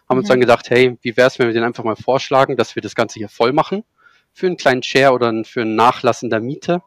[0.09, 0.19] Haben mhm.
[0.19, 2.81] uns dann gedacht, hey, wie wäre es, wenn wir den einfach mal vorschlagen, dass wir
[2.81, 3.83] das Ganze hier voll machen?
[4.33, 6.81] Für einen kleinen Share oder für einen Nachlass in der Miete.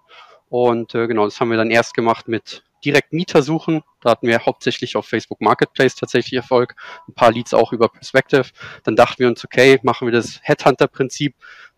[0.51, 3.83] Und äh, genau, das haben wir dann erst gemacht mit direkt Mieter suchen.
[4.01, 6.75] Da hatten wir hauptsächlich auf Facebook Marketplace tatsächlich Erfolg,
[7.09, 8.45] ein paar Leads auch über Perspective.
[8.85, 11.35] Dann dachten wir uns, okay, machen wir das Headhunter-Prinzip.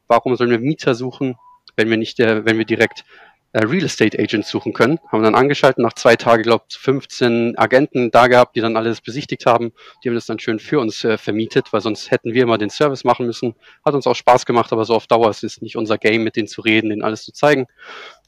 [0.08, 1.36] Warum sollen wir Mieter suchen,
[1.76, 3.04] wenn wir nicht, äh, wenn wir direkt
[3.52, 5.00] Real Estate Agents suchen können?
[5.08, 9.00] Haben dann angeschaltet, nach zwei Tagen, glaube ich, 15 Agenten da gehabt, die dann alles
[9.00, 9.72] besichtigt haben.
[10.02, 12.70] Die haben das dann schön für uns äh, vermietet, weil sonst hätten wir immer den
[12.70, 13.54] Service machen müssen.
[13.84, 16.36] Hat uns auch Spaß gemacht, aber so auf Dauer ist es nicht unser Game, mit
[16.36, 17.66] denen zu reden, denen alles zu zeigen.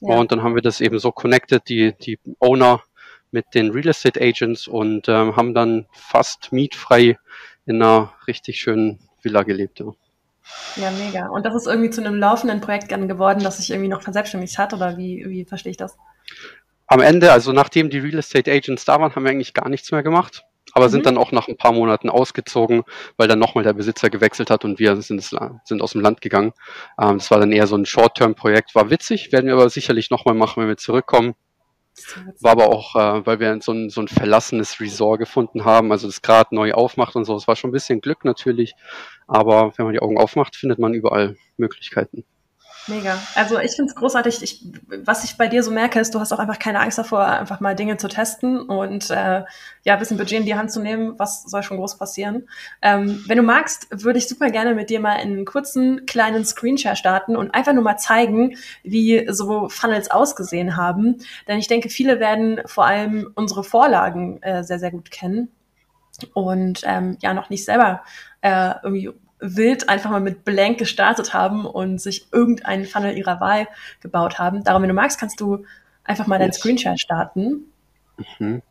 [0.00, 0.16] Ja.
[0.16, 2.82] Und dann haben wir das eben so connected, die, die Owner
[3.30, 7.16] mit den Real Estate Agents und ähm, haben dann fast mietfrei
[7.64, 9.80] in einer richtig schönen Villa gelebt.
[9.80, 9.86] Ja.
[10.76, 11.28] Ja, mega.
[11.28, 14.58] Und das ist irgendwie zu einem laufenden Projekt dann geworden, das sich irgendwie noch verselbstständigt
[14.58, 15.96] hat, oder wie, wie verstehe ich das?
[16.86, 19.90] Am Ende, also nachdem die Real Estate Agents da waren, haben wir eigentlich gar nichts
[19.92, 20.90] mehr gemacht, aber mhm.
[20.90, 22.82] sind dann auch nach ein paar Monaten ausgezogen,
[23.16, 26.52] weil dann nochmal der Besitzer gewechselt hat und wir sind, sind aus dem Land gegangen.
[27.00, 30.34] Ähm, das war dann eher so ein Short-Term-Projekt, war witzig, werden wir aber sicherlich nochmal
[30.34, 31.34] machen, wenn wir zurückkommen.
[32.40, 36.06] War aber auch, äh, weil wir so ein, so ein verlassenes Resort gefunden haben, also
[36.06, 37.36] das gerade neu aufmacht und so.
[37.36, 38.74] Es war schon ein bisschen Glück natürlich,
[39.26, 42.24] aber wenn man die Augen aufmacht, findet man überall Möglichkeiten.
[42.88, 43.16] Mega.
[43.36, 44.42] Also ich finde es großartig.
[44.42, 44.64] Ich,
[45.04, 47.60] was ich bei dir so merke, ist, du hast auch einfach keine Angst davor, einfach
[47.60, 49.44] mal Dinge zu testen und äh,
[49.84, 51.18] ja, ein bisschen Budget in die Hand zu nehmen.
[51.18, 52.48] Was soll schon groß passieren?
[52.82, 56.96] Ähm, wenn du magst, würde ich super gerne mit dir mal einen kurzen kleinen Screenshare
[56.96, 61.18] starten und einfach nur mal zeigen, wie so Funnels ausgesehen haben.
[61.46, 65.52] Denn ich denke, viele werden vor allem unsere Vorlagen äh, sehr, sehr gut kennen
[66.34, 68.02] und ähm, ja noch nicht selber
[68.40, 69.10] äh, irgendwie
[69.42, 73.66] wild einfach mal mit Blank gestartet haben und sich irgendeinen Funnel ihrer Wahl
[74.00, 74.64] gebaut haben.
[74.64, 75.64] Darum, wenn du magst, kannst du
[76.04, 77.66] einfach mal deinen Screenshot starten.
[78.38, 78.62] Mhm.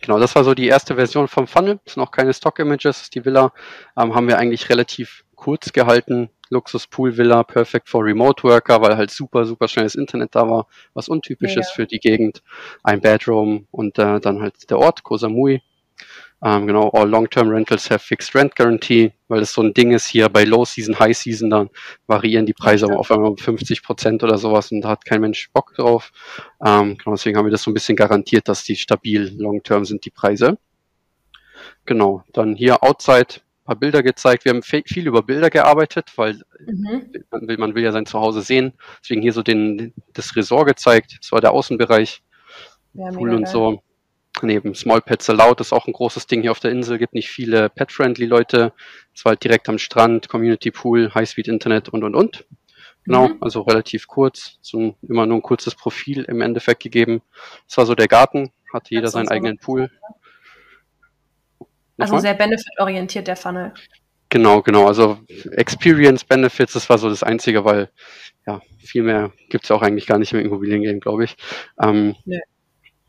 [0.00, 1.80] Genau, das war so die erste Version vom Funnel.
[1.84, 3.10] Das sind noch keine Stock-Images.
[3.10, 3.52] Die Villa
[3.96, 6.30] ähm, haben wir eigentlich relativ kurz gehalten.
[6.50, 11.68] Luxus-Pool-Villa, perfect for Remote Worker, weil halt super, super schnelles Internet da war, was untypisches
[11.68, 11.74] ja.
[11.74, 12.42] für die Gegend.
[12.82, 15.62] Ein Bedroom und äh, dann halt der Ort, Koh Samui.
[16.42, 20.06] Ähm, genau, all long-term rentals have fixed rent guarantee, weil das so ein Ding ist
[20.06, 21.68] hier bei Low Season, High Season, dann
[22.06, 25.20] variieren die Preise ja, auf einmal um 50 Prozent oder sowas und da hat kein
[25.20, 26.12] Mensch Bock drauf.
[26.64, 30.04] Ähm, genau, deswegen haben wir das so ein bisschen garantiert, dass die stabil long-term sind,
[30.04, 30.58] die Preise.
[31.84, 34.46] Genau, dann hier outside paar Bilder gezeigt.
[34.46, 37.12] Wir haben viel über Bilder gearbeitet, weil mhm.
[37.30, 38.72] man, will, man will ja sein Zuhause sehen.
[39.02, 41.18] Deswegen hier so den, das Resort gezeigt.
[41.20, 42.22] Das war der Außenbereich.
[42.94, 43.52] Ja, Pool und geil.
[43.52, 43.82] so.
[44.42, 46.98] Neben Small Pets Allowed ist auch ein großes Ding hier auf der Insel.
[46.98, 48.72] Gibt nicht viele pet-friendly Leute.
[49.14, 52.44] Es war halt direkt am Strand, Community Pool, High-Speed Internet und und und.
[53.04, 53.38] Genau, mhm.
[53.40, 54.58] also relativ kurz.
[54.60, 57.22] So immer nur ein kurzes Profil im Endeffekt gegeben.
[57.66, 59.90] Das war so der Garten, hatte jeder seinen eigenen Pool.
[61.96, 63.72] Also sehr benefit-orientiert der Funnel.
[64.28, 64.86] Genau, genau.
[64.86, 65.18] Also
[65.52, 67.90] Experience Benefits, das war so das Einzige, weil
[68.46, 71.36] ja, viel mehr gibt es auch eigentlich gar nicht im Immobiliengame, glaube ich.
[71.82, 72.40] Ähm, nee,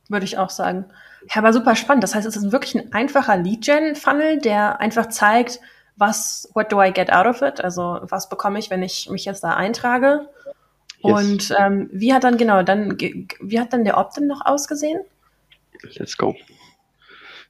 [0.10, 0.86] würde ich auch sagen.
[1.30, 2.04] Ja, aber super spannend.
[2.04, 5.60] Das heißt, es ist wirklich ein einfacher Lead-Gen-Funnel, der einfach zeigt,
[5.96, 7.62] was, what do I get out of it?
[7.62, 10.30] Also, was bekomme ich, wenn ich mich jetzt da eintrage?
[11.02, 11.52] Yes.
[11.52, 15.02] Und ähm, wie hat dann genau, dann, wie hat dann der Opt-in noch ausgesehen?
[15.96, 16.36] Let's go.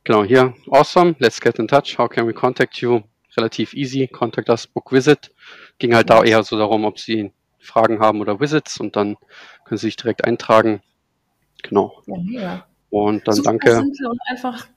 [0.03, 1.97] Genau, hier, awesome, let's get in touch.
[1.97, 3.01] How can we contact you?
[3.37, 5.31] Relativ easy, contact us, book visit.
[5.77, 9.17] Ging halt da eher so darum, ob Sie Fragen haben oder Visits und dann
[9.65, 10.81] können Sie sich direkt eintragen.
[11.63, 12.01] Genau.
[12.05, 12.65] Ja.
[12.89, 13.77] Und dann Super danke.
[13.77, 14.67] Und einfach,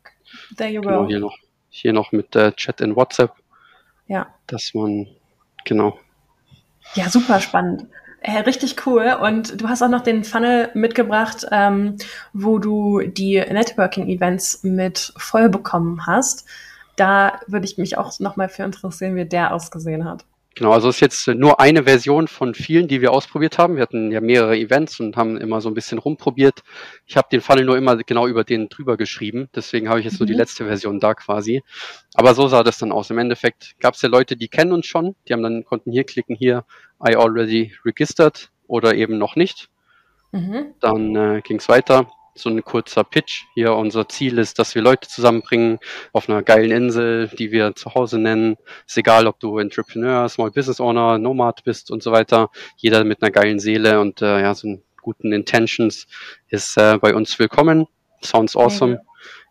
[0.56, 1.08] there you genau, go.
[1.08, 1.36] Hier noch,
[1.68, 3.32] hier noch mit äh, Chat in WhatsApp.
[4.06, 4.26] Ja.
[4.46, 5.06] Dass man,
[5.64, 5.98] genau.
[6.94, 7.86] Ja, super spannend.
[8.20, 9.16] Äh, richtig cool.
[9.20, 11.96] Und du hast auch noch den Funnel mitgebracht, ähm,
[12.32, 16.46] wo du die Networking-Events mit voll bekommen hast.
[16.96, 20.24] Da würde ich mich auch nochmal für interessieren, wie der ausgesehen hat.
[20.54, 23.76] Genau, also es ist jetzt nur eine Version von vielen, die wir ausprobiert haben.
[23.76, 26.62] Wir hatten ja mehrere Events und haben immer so ein bisschen rumprobiert.
[27.06, 30.14] Ich habe den Funnel nur immer genau über den drüber geschrieben, deswegen habe ich jetzt
[30.14, 30.18] mhm.
[30.20, 30.38] nur die mhm.
[30.38, 31.62] letzte Version da quasi.
[32.14, 33.10] Aber so sah das dann aus.
[33.10, 36.04] Im Endeffekt gab es ja Leute, die kennen uns schon, die haben dann konnten hier
[36.04, 36.64] klicken, hier
[37.04, 39.68] I already registered oder eben noch nicht.
[40.32, 40.74] Mhm.
[40.80, 43.44] Dann äh, ging es weiter so ein kurzer Pitch.
[43.54, 45.78] Hier unser Ziel ist, dass wir Leute zusammenbringen
[46.12, 48.56] auf einer geilen Insel, die wir zu Hause nennen.
[48.86, 52.50] Ist egal, ob du Entrepreneur, Small Business Owner, Nomad bist und so weiter.
[52.76, 56.06] Jeder mit einer geilen Seele und äh, ja, so einen guten Intentions
[56.48, 57.86] ist äh, bei uns willkommen.
[58.22, 59.00] Sounds awesome.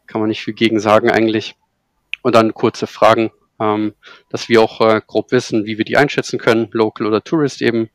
[0.07, 1.55] Kann man nicht viel gegen sagen eigentlich.
[2.23, 3.93] Und dann kurze Fragen, ähm,
[4.29, 7.89] dass wir auch äh, grob wissen, wie wir die einschätzen können, Local oder Tourist eben.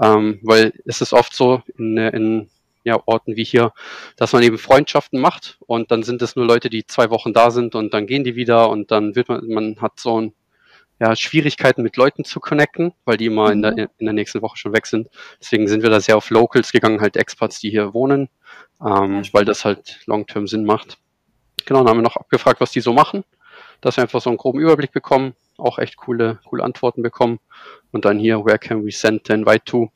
[0.00, 2.50] Ähm, weil es ist oft so in, in
[2.84, 3.72] ja, Orten wie hier,
[4.16, 7.50] dass man eben Freundschaften macht und dann sind es nur Leute, die zwei Wochen da
[7.50, 10.34] sind und dann gehen die wieder und dann wird man, man hat so ein,
[11.00, 13.88] ja, Schwierigkeiten mit Leuten zu connecten, weil die immer in, der, mhm.
[13.98, 15.08] in der nächsten Woche schon weg sind.
[15.40, 18.28] Deswegen sind wir da sehr auf Locals gegangen, halt Expats, die hier wohnen,
[18.80, 20.98] ähm, weil das halt long-term Sinn macht.
[21.64, 23.24] Genau, dann haben wir noch abgefragt, was die so machen,
[23.80, 27.40] dass wir einfach so einen groben Überblick bekommen, auch echt coole, coole Antworten bekommen.
[27.90, 29.90] Und dann hier, where can we send the invite to?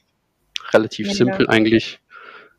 [0.72, 1.52] Relativ ja, simpel ja.
[1.52, 2.00] eigentlich.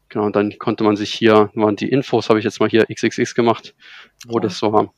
[0.10, 2.86] Genau, und dann konnte man sich hier, waren die Infos, habe ich jetzt mal hier
[2.88, 3.76] XXX gemacht,
[4.28, 4.42] wo ja.
[4.42, 4.92] das so war.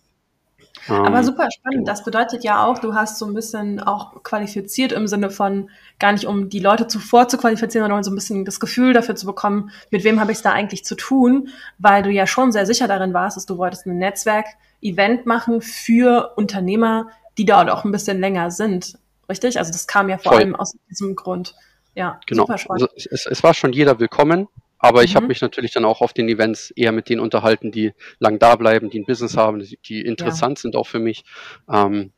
[0.88, 1.80] Aber ähm, super spannend.
[1.80, 1.86] Genau.
[1.86, 5.70] Das bedeutet ja auch, du hast so ein bisschen auch qualifiziert im Sinne von
[6.00, 9.16] gar nicht, um die Leute zuvor zu qualifizieren, sondern so ein bisschen das Gefühl dafür
[9.16, 12.52] zu bekommen, mit wem habe ich es da eigentlich zu tun, weil du ja schon
[12.52, 17.86] sehr sicher darin warst, dass du wolltest ein Netzwerk-Event machen für Unternehmer, die dort auch
[17.86, 18.98] ein bisschen länger sind.
[19.30, 19.60] Richtig?
[19.60, 20.42] Also das kam ja vor Voll.
[20.42, 21.54] allem aus diesem Grund.
[21.94, 22.44] Ja, genau.
[22.44, 22.84] super spannend.
[22.84, 24.48] Also es, es war schon jeder willkommen.
[24.82, 25.16] Aber ich mhm.
[25.18, 28.56] habe mich natürlich dann auch auf den Events eher mit denen unterhalten, die lang da
[28.56, 30.62] bleiben, die ein Business haben, die interessant ja.
[30.64, 31.24] sind auch für mich.
[31.72, 32.12] Ähm,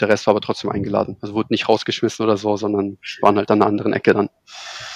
[0.00, 1.16] der Rest war aber trotzdem eingeladen.
[1.20, 4.30] Also wurde nicht rausgeschmissen oder so, sondern waren halt an einer anderen Ecke dann.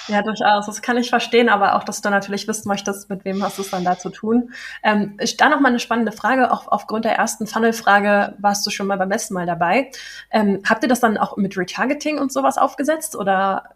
[0.07, 0.65] Ja, durchaus.
[0.65, 3.61] Das kann ich verstehen, aber auch, dass du natürlich wissen möchtest, mit wem hast du
[3.61, 4.51] es dann da zu tun.
[4.81, 6.51] Ähm, da noch mal eine spannende Frage.
[6.51, 9.91] Auch aufgrund der ersten Funnel-Frage warst du schon mal beim letzten Mal dabei.
[10.31, 13.72] Ähm, habt ihr das dann auch mit Retargeting und sowas aufgesetzt oder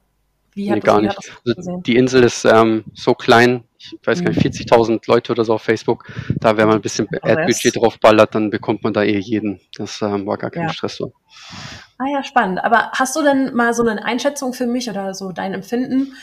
[0.57, 1.15] Wie nee, gar nicht.
[1.55, 4.99] Also die Insel ist ähm, so klein, ich weiß gar nicht, 40.000 mhm.
[5.05, 6.11] Leute oder so auf Facebook.
[6.39, 9.61] Da, wenn man ein bisschen Ad-Budget drauf ballert, dann bekommt man da eh jeden.
[9.77, 10.69] Das ähm, war gar kein ja.
[10.69, 11.13] Stress so.
[11.99, 12.63] Ah ja, spannend.
[12.63, 16.15] Aber hast du denn mal so eine Einschätzung für mich oder so dein Empfinden?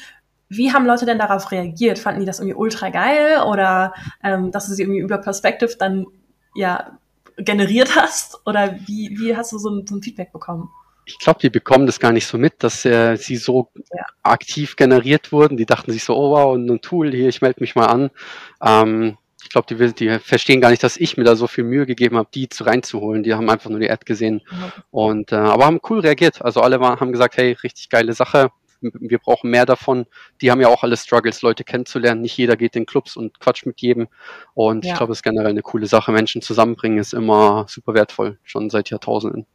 [0.49, 2.01] Wie haben Leute denn darauf reagiert?
[2.01, 3.95] Fanden die das irgendwie ultra geil oder
[4.25, 6.07] ähm, dass du sie irgendwie über Perspective dann
[6.57, 6.99] ja
[7.37, 8.41] generiert hast?
[8.47, 10.71] Oder wie, wie hast du so ein, so ein Feedback bekommen?
[11.07, 14.05] Ich glaube, die bekommen das gar nicht so mit, dass äh, sie so ja.
[14.23, 15.57] aktiv generiert wurden.
[15.57, 18.11] Die dachten sich so, oh wow, ein Tool hier, ich melde mich mal an.
[18.63, 21.85] Ähm, ich glaube, die, die verstehen gar nicht, dass ich mir da so viel Mühe
[21.87, 23.23] gegeben habe, die zu reinzuholen.
[23.23, 24.73] Die haben einfach nur die Ad gesehen mhm.
[24.91, 26.43] und äh, aber haben cool reagiert.
[26.43, 28.51] Also alle waren, haben gesagt, hey, richtig geile Sache.
[28.81, 30.07] Wir brauchen mehr davon.
[30.41, 32.21] Die haben ja auch alle Struggles, Leute kennenzulernen.
[32.23, 34.09] Nicht jeder geht in Clubs und quatscht mit jedem.
[34.55, 34.93] Und ja.
[34.93, 36.13] ich glaube, es ist generell eine coole Sache.
[36.13, 39.47] Menschen zusammenbringen ist immer super wertvoll, schon seit Jahrtausenden.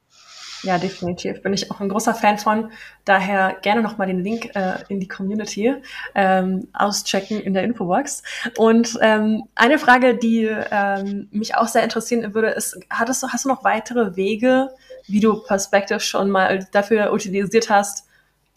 [0.64, 1.42] Ja, definitiv.
[1.42, 2.72] Bin ich auch ein großer Fan von.
[3.06, 5.74] Daher gerne nochmal den Link äh, in die Community
[6.16, 8.24] ähm, auschecken in der Infobox.
[8.58, 13.46] Und ähm, eine Frage, die ähm, mich auch sehr interessieren würde, ist, hattest du, hast
[13.46, 14.70] du noch weitere Wege,
[15.08, 18.06] wie du Perspective schon mal dafür utilisiert hast,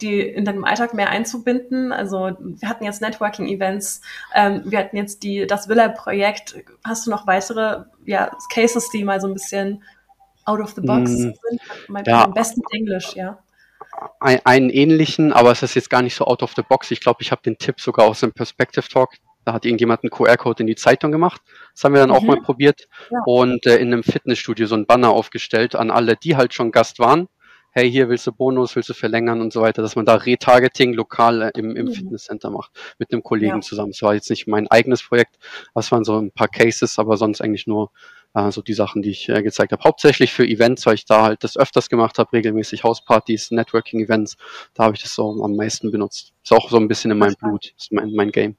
[0.01, 1.93] die in deinem Alltag mehr einzubinden.
[1.93, 4.01] Also wir hatten jetzt Networking-Events,
[4.35, 6.55] ähm, wir hatten jetzt die das Villa-Projekt.
[6.83, 9.83] Hast du noch weitere ja, Cases, die mal so ein bisschen
[10.45, 11.37] out of the box mm, sind.
[11.87, 13.39] Mein, ja, mein besten Englisch, ja.
[14.19, 16.91] Ein, einen ähnlichen, aber es ist jetzt gar nicht so out of the box.
[16.91, 19.11] Ich glaube, ich habe den Tipp sogar aus dem Perspective Talk.
[19.45, 21.41] Da hat irgendjemand einen QR-Code in die Zeitung gemacht.
[21.73, 22.15] Das haben wir dann mhm.
[22.15, 22.87] auch mal probiert.
[23.11, 23.19] Ja.
[23.25, 26.99] Und äh, in einem Fitnessstudio so ein Banner aufgestellt an alle, die halt schon Gast
[26.99, 27.27] waren.
[27.75, 30.93] Hey, hier willst du Bonus, willst du verlängern und so weiter, dass man da Retargeting
[30.93, 31.91] lokal im, im mhm.
[31.91, 33.61] Fitnesscenter macht mit einem Kollegen ja.
[33.61, 33.91] zusammen.
[33.91, 35.37] Das war jetzt nicht mein eigenes Projekt,
[35.73, 37.89] das waren so ein paar Cases, aber sonst eigentlich nur
[38.33, 39.83] äh, so die Sachen, die ich äh, gezeigt habe.
[39.83, 44.37] Hauptsächlich für Events, weil ich da halt das öfters gemacht habe, regelmäßig Hauspartys, Networking-Events.
[44.73, 46.33] Da habe ich das so am meisten benutzt.
[46.43, 48.57] Ist auch so ein bisschen in meinem Blut, ist mein, mein Game.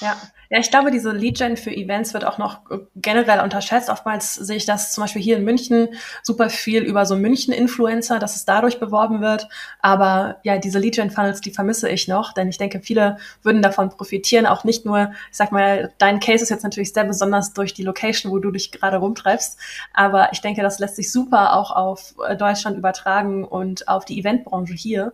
[0.00, 0.16] Ja,
[0.48, 3.90] ja, ich glaube, diese Lead-Gen für Events wird auch noch äh, generell unterschätzt.
[3.90, 5.88] Oftmals sehe ich das zum Beispiel hier in München
[6.22, 9.48] super viel über so München-Influencer, dass es dadurch beworben wird.
[9.80, 14.46] Aber ja, diese Lead-Gen-Funnels, die vermisse ich noch, denn ich denke, viele würden davon profitieren.
[14.46, 17.82] Auch nicht nur, ich sag mal, dein Case ist jetzt natürlich sehr besonders durch die
[17.82, 19.58] Location, wo du dich gerade rumtreibst.
[19.92, 24.18] Aber ich denke, das lässt sich super auch auf äh, Deutschland übertragen und auf die
[24.20, 25.12] Eventbranche hier.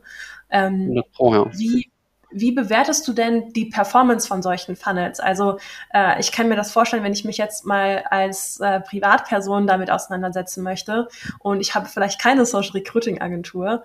[0.50, 1.46] Ähm, oh ja.
[1.52, 1.91] Wie
[2.32, 5.20] wie bewertest du denn die Performance von solchen Funnels?
[5.20, 5.58] Also
[5.92, 9.90] äh, ich kann mir das vorstellen, wenn ich mich jetzt mal als äh, Privatperson damit
[9.90, 13.84] auseinandersetzen möchte und ich habe vielleicht keine Social Recruiting Agentur.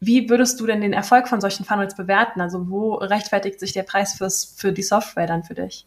[0.00, 2.40] Wie würdest du denn den Erfolg von solchen Funnels bewerten?
[2.40, 5.86] Also wo rechtfertigt sich der Preis fürs, für die Software dann für dich?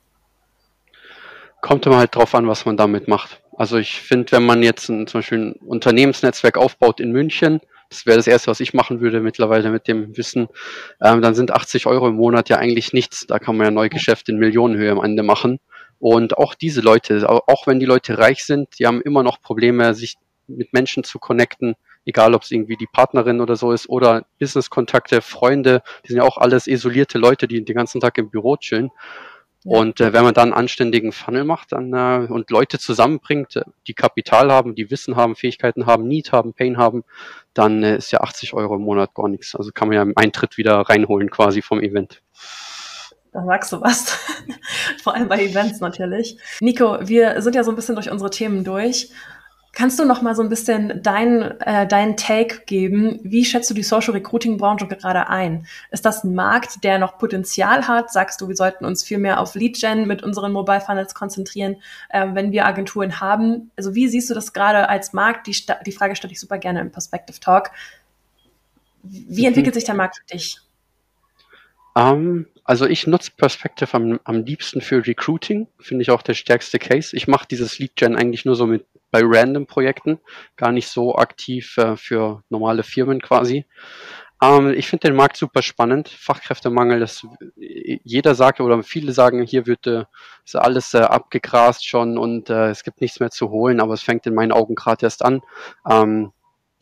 [1.62, 3.42] Kommt immer halt drauf an, was man damit macht.
[3.58, 8.06] Also ich finde, wenn man jetzt ein, zum Beispiel ein Unternehmensnetzwerk aufbaut in München, das
[8.06, 10.48] wäre das Erste, was ich machen würde mittlerweile mit dem Wissen.
[11.02, 13.26] Ähm, dann sind 80 Euro im Monat ja eigentlich nichts.
[13.28, 15.60] Da kann man ja Neugeschäfte in Millionenhöhe am Ende machen.
[16.00, 19.94] Und auch diese Leute, auch wenn die Leute reich sind, die haben immer noch Probleme,
[19.94, 20.16] sich
[20.48, 25.22] mit Menschen zu connecten, egal ob es irgendwie die Partnerin oder so ist oder Business-Kontakte,
[25.22, 28.92] Freunde, die sind ja auch alles isolierte Leute, die den ganzen Tag im Büro chillen.
[29.66, 33.96] Und äh, wenn man dann einen anständigen Funnel macht dann, äh, und Leute zusammenbringt, die
[33.96, 37.04] Kapital haben, die Wissen haben, Fähigkeiten haben, Need haben, Pain haben,
[37.56, 39.56] dann äh, ist ja 80 Euro im Monat gar nichts.
[39.56, 42.22] Also kann man ja im Eintritt wieder reinholen quasi vom Event.
[43.34, 44.16] Da sagst du was.
[45.04, 46.38] Vor allem bei Events natürlich.
[46.62, 49.10] Nico, wir sind ja so ein bisschen durch unsere Themen durch.
[49.76, 53.20] Kannst du noch mal so ein bisschen deinen äh, dein Take geben?
[53.24, 55.68] Wie schätzt du die Social Recruiting Branche gerade ein?
[55.92, 58.10] Ist das ein Markt, der noch Potenzial hat?
[58.10, 61.76] Sagst du, wir sollten uns viel mehr auf Lead Gen mit unseren Mobile Funnels konzentrieren,
[62.08, 63.70] äh, wenn wir Agenturen haben?
[63.76, 65.46] Also wie siehst du das gerade als Markt?
[65.46, 67.72] Die, die Frage stelle ich super gerne im Perspective Talk.
[69.04, 69.48] Wie mhm.
[69.48, 70.58] entwickelt sich der Markt für dich?
[71.96, 76.34] Um, ähm, also ich nutze Perspective am, am liebsten für Recruiting, finde ich auch der
[76.34, 77.14] stärkste Case.
[77.16, 78.86] Ich mache dieses Lead Gen eigentlich nur so mit
[79.16, 80.20] bei random Projekten,
[80.58, 83.66] gar nicht so aktiv äh, für normale Firmen quasi.
[84.42, 86.10] Ähm, ich finde den Markt super spannend.
[86.10, 87.26] Fachkräftemangel, das
[87.56, 90.04] jeder sagt oder viele sagen, hier wird äh,
[90.54, 94.28] alles äh, abgegrast schon und äh, es gibt nichts mehr zu holen, aber es fängt
[94.28, 95.42] in meinen Augen gerade erst an.
[95.90, 96.34] Ähm,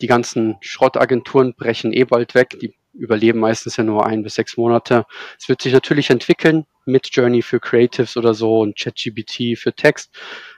[0.02, 2.58] die ganzen Schrottagenturen brechen eh bald weg.
[2.60, 5.06] Die überleben meistens ja nur ein bis sechs Monate.
[5.39, 10.15] Es wird sich natürlich entwickeln mit Journey für Creatives oder so und ChatGPT für Text.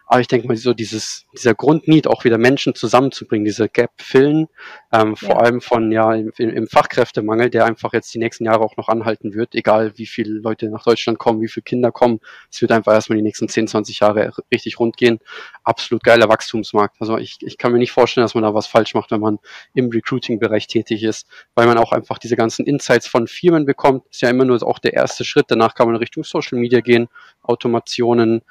[0.08, 4.48] Aber ich denke mal, so dieses, dieser Grundnied, auch wieder Menschen zusammenzubringen, diese Gap füllen,
[4.94, 5.28] ähm, ja.
[5.28, 8.88] vor allem von ja im, im, Fachkräftemangel, der einfach jetzt die nächsten Jahre auch noch
[8.88, 12.20] anhalten wird, egal wie viele Leute nach Deutschland kommen, wie viele Kinder kommen.
[12.52, 15.20] Es wird einfach erstmal die nächsten 10, 20 Jahre richtig rund gehen.
[15.64, 16.98] Absolut geiler Wachstumsmarkt.
[17.00, 19.40] Also ich, ich kann mir nicht vorstellen, dass man da was falsch macht, wenn man
[19.74, 24.04] im Recruiting-Bereich tätig ist, weil man auch einfach diese ganzen Insights von Firmen bekommt.
[24.12, 25.46] Ist ja immer nur auch der erste Schritt.
[25.50, 27.08] Danach kann man Richtung Social Media gehen,
[27.42, 28.44] Automationen,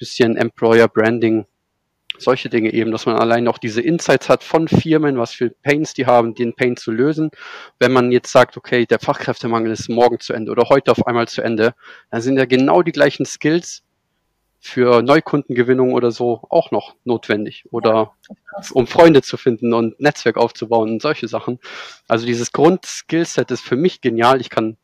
[0.00, 1.46] bisschen Employer Branding,
[2.18, 5.94] solche Dinge eben, dass man allein auch diese Insights hat von Firmen, was für Pains
[5.94, 7.30] die haben, den Pain zu lösen.
[7.78, 11.28] Wenn man jetzt sagt, okay, der Fachkräftemangel ist morgen zu Ende oder heute auf einmal
[11.28, 11.74] zu Ende,
[12.10, 13.84] dann sind ja genau die gleichen Skills
[14.58, 18.12] für Neukundengewinnung oder so auch noch notwendig oder
[18.72, 21.60] um Freunde zu finden und Netzwerk aufzubauen und solche Sachen.
[22.08, 24.40] Also dieses Grundskillset ist für mich genial.
[24.40, 24.76] Ich kann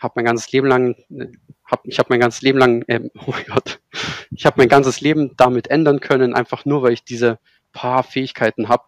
[0.00, 0.96] habe mein ganzes Leben lang,
[1.70, 3.80] hab, ich habe mein ganzes Leben lang, äh, oh Gott,
[4.30, 7.38] ich habe mein ganzes Leben damit ändern können, einfach nur, weil ich diese
[7.72, 8.84] paar Fähigkeiten habe.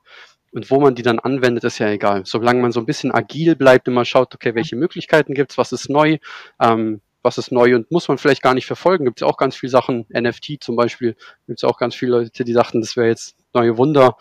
[0.55, 2.25] Und wo man die dann anwendet, ist ja egal.
[2.27, 5.88] Solange man so ein bisschen agil bleibt, immer schaut, okay, welche Möglichkeiten gibt's, was ist
[5.88, 6.18] neu,
[6.61, 9.07] ähm, was ist neu und muss man vielleicht gar nicht verfolgen.
[9.07, 11.16] Gibt es auch ganz viele Sachen, NFT zum Beispiel,
[11.47, 14.16] gibt es auch ganz viele Leute, die dachten, das wäre jetzt neue Wunder.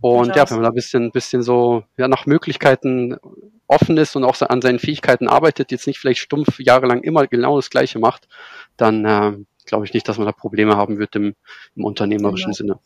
[0.00, 3.16] Und ja, wenn man da ein bisschen, bisschen so ja, nach Möglichkeiten
[3.66, 7.56] offen ist und auch an seinen Fähigkeiten arbeitet, jetzt nicht vielleicht stumpf jahrelang immer genau
[7.56, 8.26] das Gleiche macht,
[8.76, 9.36] dann äh,
[9.66, 11.34] glaube ich nicht, dass man da Probleme haben wird im,
[11.76, 12.56] im unternehmerischen genau.
[12.56, 12.78] Sinne.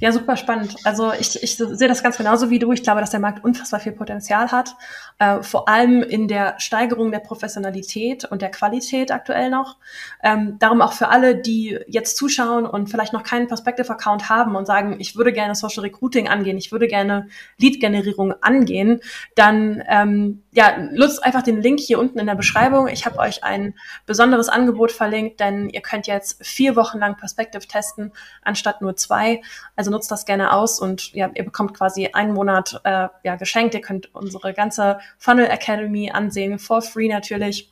[0.00, 0.76] Ja, super spannend.
[0.84, 2.72] Also ich, ich sehe das ganz genauso wie du.
[2.72, 4.76] Ich glaube, dass der Markt unfassbar viel Potenzial hat,
[5.18, 9.76] äh, vor allem in der Steigerung der Professionalität und der Qualität aktuell noch.
[10.22, 14.66] Ähm, darum auch für alle, die jetzt zuschauen und vielleicht noch keinen Perspective-Account haben und
[14.66, 19.00] sagen, ich würde gerne Social Recruiting angehen, ich würde gerne Lead-Generierung angehen,
[19.34, 22.88] dann ähm, ja, nutzt einfach den Link hier unten in der Beschreibung.
[22.88, 23.74] Ich habe euch ein
[24.06, 28.12] besonderes Angebot verlinkt, denn ihr könnt jetzt vier Wochen lang Perspective testen,
[28.42, 29.40] anstatt nur zwei.
[29.78, 33.74] Also nutzt das gerne aus und ja, ihr bekommt quasi einen Monat äh, ja, geschenkt.
[33.74, 37.70] Ihr könnt unsere ganze Funnel Academy ansehen, for free natürlich,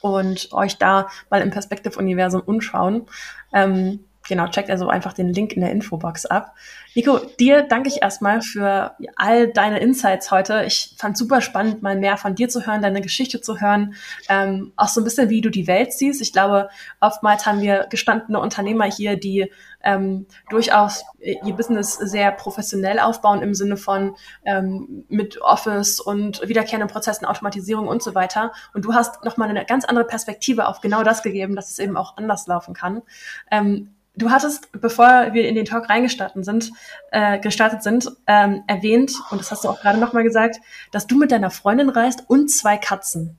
[0.00, 3.04] und euch da mal im Perspective-Universum umschauen.
[3.52, 6.54] Ähm, genau, checkt also einfach den Link in der Infobox ab.
[6.94, 10.64] Nico, dir danke ich erstmal für all deine Insights heute.
[10.66, 13.94] Ich fand super spannend, mal mehr von dir zu hören, deine Geschichte zu hören,
[14.28, 16.20] ähm, auch so ein bisschen, wie du die Welt siehst.
[16.20, 16.68] Ich glaube,
[17.00, 19.50] oftmals haben wir gestandene Unternehmer hier, die
[19.82, 26.90] ähm, durchaus ihr Business sehr professionell aufbauen im Sinne von ähm, mit Office und wiederkehrenden
[26.90, 28.52] Prozessen, Automatisierung und so weiter.
[28.74, 31.96] Und du hast nochmal eine ganz andere Perspektive auf genau das gegeben, dass es eben
[31.96, 33.02] auch anders laufen kann.
[33.50, 36.72] Ähm, Du hattest, bevor wir in den Talk reingestartet sind,
[37.12, 40.56] äh, gestartet sind, ähm, erwähnt, und das hast du auch gerade nochmal gesagt,
[40.90, 43.38] dass du mit deiner Freundin reist und zwei Katzen.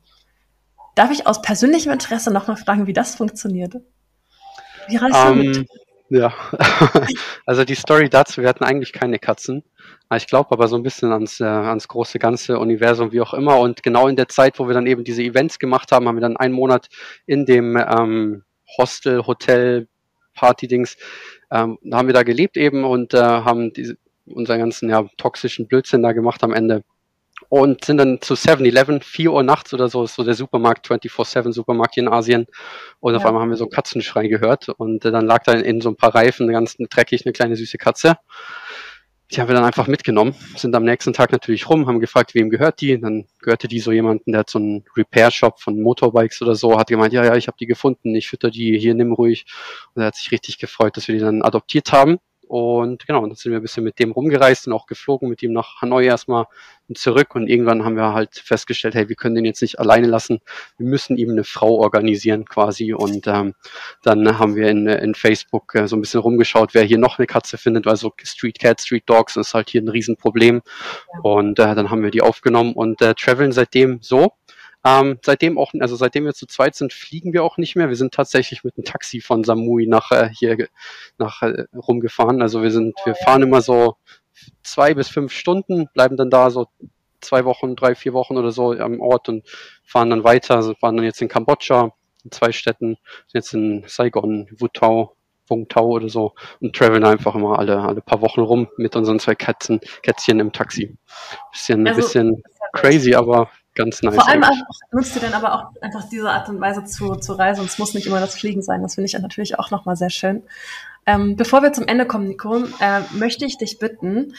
[0.96, 3.76] Darf ich aus persönlichem Interesse nochmal fragen, wie das funktioniert?
[4.88, 5.58] Wie reist um, du mit?
[5.58, 5.68] Ähm,
[6.10, 6.34] ja,
[7.46, 9.63] also die Story dazu, wir hatten eigentlich keine Katzen.
[10.15, 13.60] Ich glaube aber so ein bisschen ans, äh, ans große ganze Universum, wie auch immer.
[13.60, 16.22] Und genau in der Zeit, wo wir dann eben diese Events gemacht haben, haben wir
[16.22, 16.88] dann einen Monat
[17.28, 18.44] in dem ähm,
[18.78, 19.88] Hostel, Hotel,
[20.39, 20.97] Party-Dings,
[21.52, 26.04] ähm, haben wir da gelebt eben und äh, haben diese, unseren ganzen ja, toxischen Blödsinn
[26.04, 26.84] da gemacht am Ende.
[27.47, 31.52] Und sind dann zu 7-Eleven, 4 Uhr nachts oder so, ist so der Supermarkt, 24-7
[31.52, 32.45] Supermarkt hier in Asien.
[32.99, 33.17] Und ja.
[33.17, 35.82] auf einmal haben wir so einen Katzenschrei gehört und äh, dann lag da in, in
[35.82, 38.17] so ein paar Reifen ganz dreckig eine kleine süße Katze
[39.32, 42.50] die haben wir dann einfach mitgenommen, sind am nächsten Tag natürlich rum, haben gefragt, wem
[42.50, 43.00] gehört die.
[43.00, 46.88] Dann gehörte die so jemanden, der hat so einen Repair-Shop von Motorbikes oder so, hat
[46.88, 49.46] gemeint, ja, ja, ich habe die gefunden, ich fütter die, hier nimm ruhig.
[49.94, 52.18] Und er hat sich richtig gefreut, dass wir die dann adoptiert haben.
[52.50, 55.54] Und genau, dann sind wir ein bisschen mit dem rumgereist und auch geflogen mit ihm
[55.54, 56.46] nach Hanoi erstmal
[56.88, 57.36] und zurück.
[57.36, 60.40] Und irgendwann haben wir halt festgestellt, hey, wir können den jetzt nicht alleine lassen.
[60.80, 62.92] Wir müssen ihm eine Frau organisieren quasi.
[62.92, 63.54] Und ähm,
[64.02, 67.28] dann haben wir in, in Facebook äh, so ein bisschen rumgeschaut, wer hier noch eine
[67.28, 70.64] Katze findet, weil so Street Cats, Street Dogs ist halt hier ein Riesenproblem.
[71.14, 71.20] Ja.
[71.22, 74.34] Und äh, dann haben wir die aufgenommen und äh, traveln seitdem so.
[74.86, 77.89] Ähm, seitdem auch, also seitdem wir zu zweit sind, fliegen wir auch nicht mehr.
[77.89, 80.68] Wir sind tatsächlich mit einem Taxi von Samui nach äh, hier
[81.18, 82.42] nach äh, rumgefahren.
[82.42, 83.98] Also wir sind, wir fahren immer so
[84.63, 86.68] zwei bis fünf Stunden, bleiben dann da so
[87.20, 89.46] zwei Wochen, drei, vier Wochen oder so am Ort und
[89.84, 90.56] fahren dann weiter.
[90.56, 91.92] Also waren dann jetzt in Kambodscha,
[92.24, 92.98] in zwei Städten,
[93.34, 95.15] jetzt in Saigon, Wutao,
[95.50, 99.20] Wung Tau oder so und traveln einfach immer alle, alle paar Wochen rum mit unseren
[99.20, 100.96] zwei Katzen, Kätzchen im Taxi.
[101.52, 104.15] Bisschen, also, bisschen crazy, aber ganz nice.
[104.15, 104.44] Vor allem
[104.92, 107.94] nutzt ihr dann aber auch einfach diese Art und Weise zu, zu reisen es muss
[107.94, 108.82] nicht immer das Fliegen sein.
[108.82, 110.44] Das finde ich natürlich auch nochmal sehr schön.
[111.06, 114.36] Ähm, bevor wir zum Ende kommen, Nico, äh, möchte ich dich bitten,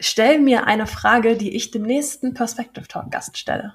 [0.00, 3.74] stell mir eine Frage, die ich dem nächsten Perspective Talk Gast stelle.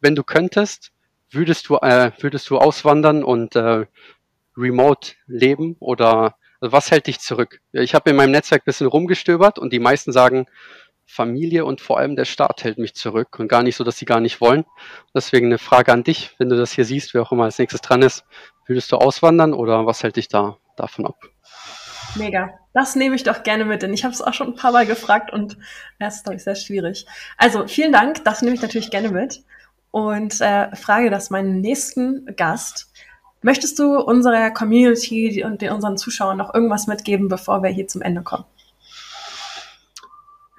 [0.00, 0.90] Wenn du könntest,
[1.30, 3.86] würdest du, äh, würdest du auswandern und äh,
[4.56, 7.60] remote leben oder Also was hält dich zurück?
[7.72, 10.46] Ich habe in meinem Netzwerk ein bisschen rumgestöbert und die meisten sagen,
[11.06, 14.04] Familie und vor allem der Staat hält mich zurück und gar nicht so, dass sie
[14.04, 14.64] gar nicht wollen.
[15.14, 17.80] Deswegen eine Frage an dich, wenn du das hier siehst, wer auch immer als nächstes
[17.80, 18.24] dran ist.
[18.66, 21.16] Würdest du auswandern oder was hält dich da davon ab?
[22.16, 22.50] Mega.
[22.72, 24.86] Das nehme ich doch gerne mit, denn ich habe es auch schon ein paar Mal
[24.86, 25.56] gefragt und
[25.98, 27.06] das ist, glaube ich, sehr schwierig.
[27.38, 29.44] Also vielen Dank, das nehme ich natürlich gerne mit
[29.90, 32.90] und äh, frage das meinen nächsten Gast.
[33.42, 38.22] Möchtest du unserer Community und unseren Zuschauern noch irgendwas mitgeben, bevor wir hier zum Ende
[38.22, 38.44] kommen?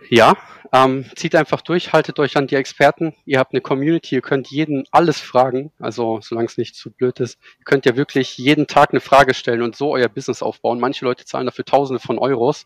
[0.10, 0.38] Ja,
[0.74, 3.14] ähm, zieht einfach durch, haltet euch an die Experten.
[3.26, 7.20] Ihr habt eine Community, ihr könnt jeden alles fragen, also solange es nicht zu blöd
[7.20, 7.38] ist.
[7.60, 10.80] Ihr könnt ja wirklich jeden Tag eine Frage stellen und so euer Business aufbauen.
[10.80, 12.66] Manche Leute zahlen dafür Tausende von Euros.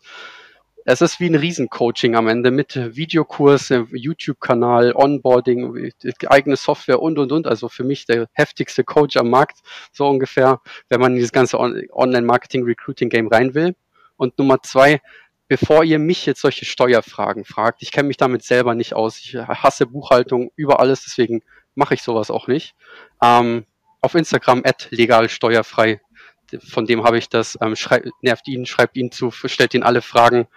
[0.84, 5.92] Es ist wie ein Riesencoaching am Ende mit Videokurs, YouTube-Kanal, Onboarding,
[6.26, 7.46] eigene Software und, und, und.
[7.46, 9.58] Also für mich der heftigste Coach am Markt,
[9.92, 13.76] so ungefähr, wenn man in dieses ganze Online-Marketing-Recruiting-Game rein will.
[14.16, 15.00] Und Nummer zwei,
[15.48, 19.18] bevor ihr mich jetzt solche Steuerfragen fragt, ich kenne mich damit selber nicht aus.
[19.18, 21.42] Ich hasse Buchhaltung über alles, deswegen
[21.74, 22.74] mache ich sowas auch nicht.
[23.22, 23.66] Ähm,
[24.00, 26.00] auf Instagram at legal steuerfrei.
[26.68, 27.56] Von dem habe ich das.
[27.62, 30.48] Ähm, schrei nervt ihn, schreibt ihn zu, stellt ihn alle Fragen.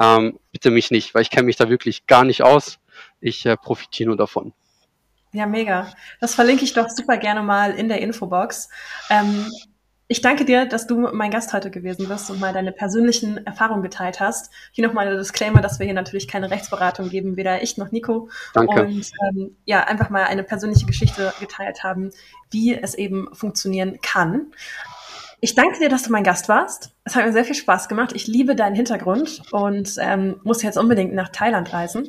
[0.00, 2.78] Ähm, bitte mich nicht, weil ich kenne mich da wirklich gar nicht aus.
[3.20, 4.52] Ich äh, profitiere nur davon.
[5.32, 5.92] Ja, mega.
[6.20, 8.68] Das verlinke ich doch super gerne mal in der Infobox.
[9.10, 9.46] Ähm,
[10.06, 13.82] ich danke dir, dass du mein Gast heute gewesen bist und mal deine persönlichen Erfahrungen
[13.82, 14.52] geteilt hast.
[14.72, 18.28] Hier nochmal der Disclaimer, dass wir hier natürlich keine Rechtsberatung geben, weder ich noch Nico.
[18.52, 18.84] Danke.
[18.84, 22.10] Und ähm, ja, einfach mal eine persönliche Geschichte geteilt haben,
[22.50, 24.52] wie es eben funktionieren kann.
[25.40, 26.92] Ich danke dir, dass du mein Gast warst.
[27.04, 28.12] Es hat mir sehr viel Spaß gemacht.
[28.14, 32.08] Ich liebe deinen Hintergrund und ähm, muss jetzt unbedingt nach Thailand reisen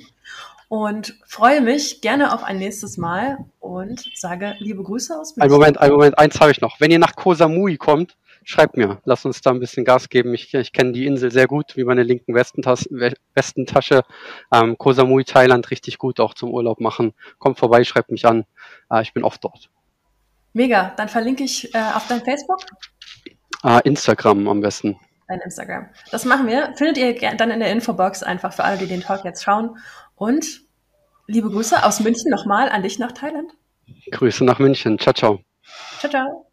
[0.68, 5.44] und freue mich gerne auf ein nächstes Mal und sage liebe Grüße aus München.
[5.44, 6.80] Ein Moment, ein Moment, eins habe ich noch.
[6.80, 9.02] Wenn ihr nach Koh Samui kommt, schreibt mir.
[9.06, 10.34] Lasst uns da ein bisschen Gas geben.
[10.34, 12.88] Ich, ich kenne die Insel sehr gut, wie meine linken Westentas
[13.34, 14.04] Westentasche.
[14.52, 17.14] Ähm, Koh Samui, Thailand, richtig gut auch zum Urlaub machen.
[17.40, 18.46] Kommt vorbei, schreibt mich an.
[18.90, 19.70] Äh, ich bin oft dort.
[20.54, 22.62] Mega, dann verlinke ich äh, auf dein Facebook.
[23.64, 24.98] Äh, Instagram am besten.
[25.28, 25.90] Dein Instagram.
[26.12, 26.74] Das machen wir.
[26.76, 29.78] Findet ihr dann in der Infobox einfach für alle, die den Talk jetzt schauen.
[30.16, 30.62] Und
[31.28, 33.52] liebe Grüße aus München nochmal an dich nach Thailand.
[34.12, 34.98] Grüße nach München.
[35.00, 35.40] Ciao, ciao.
[36.00, 36.45] Ciao, ciao.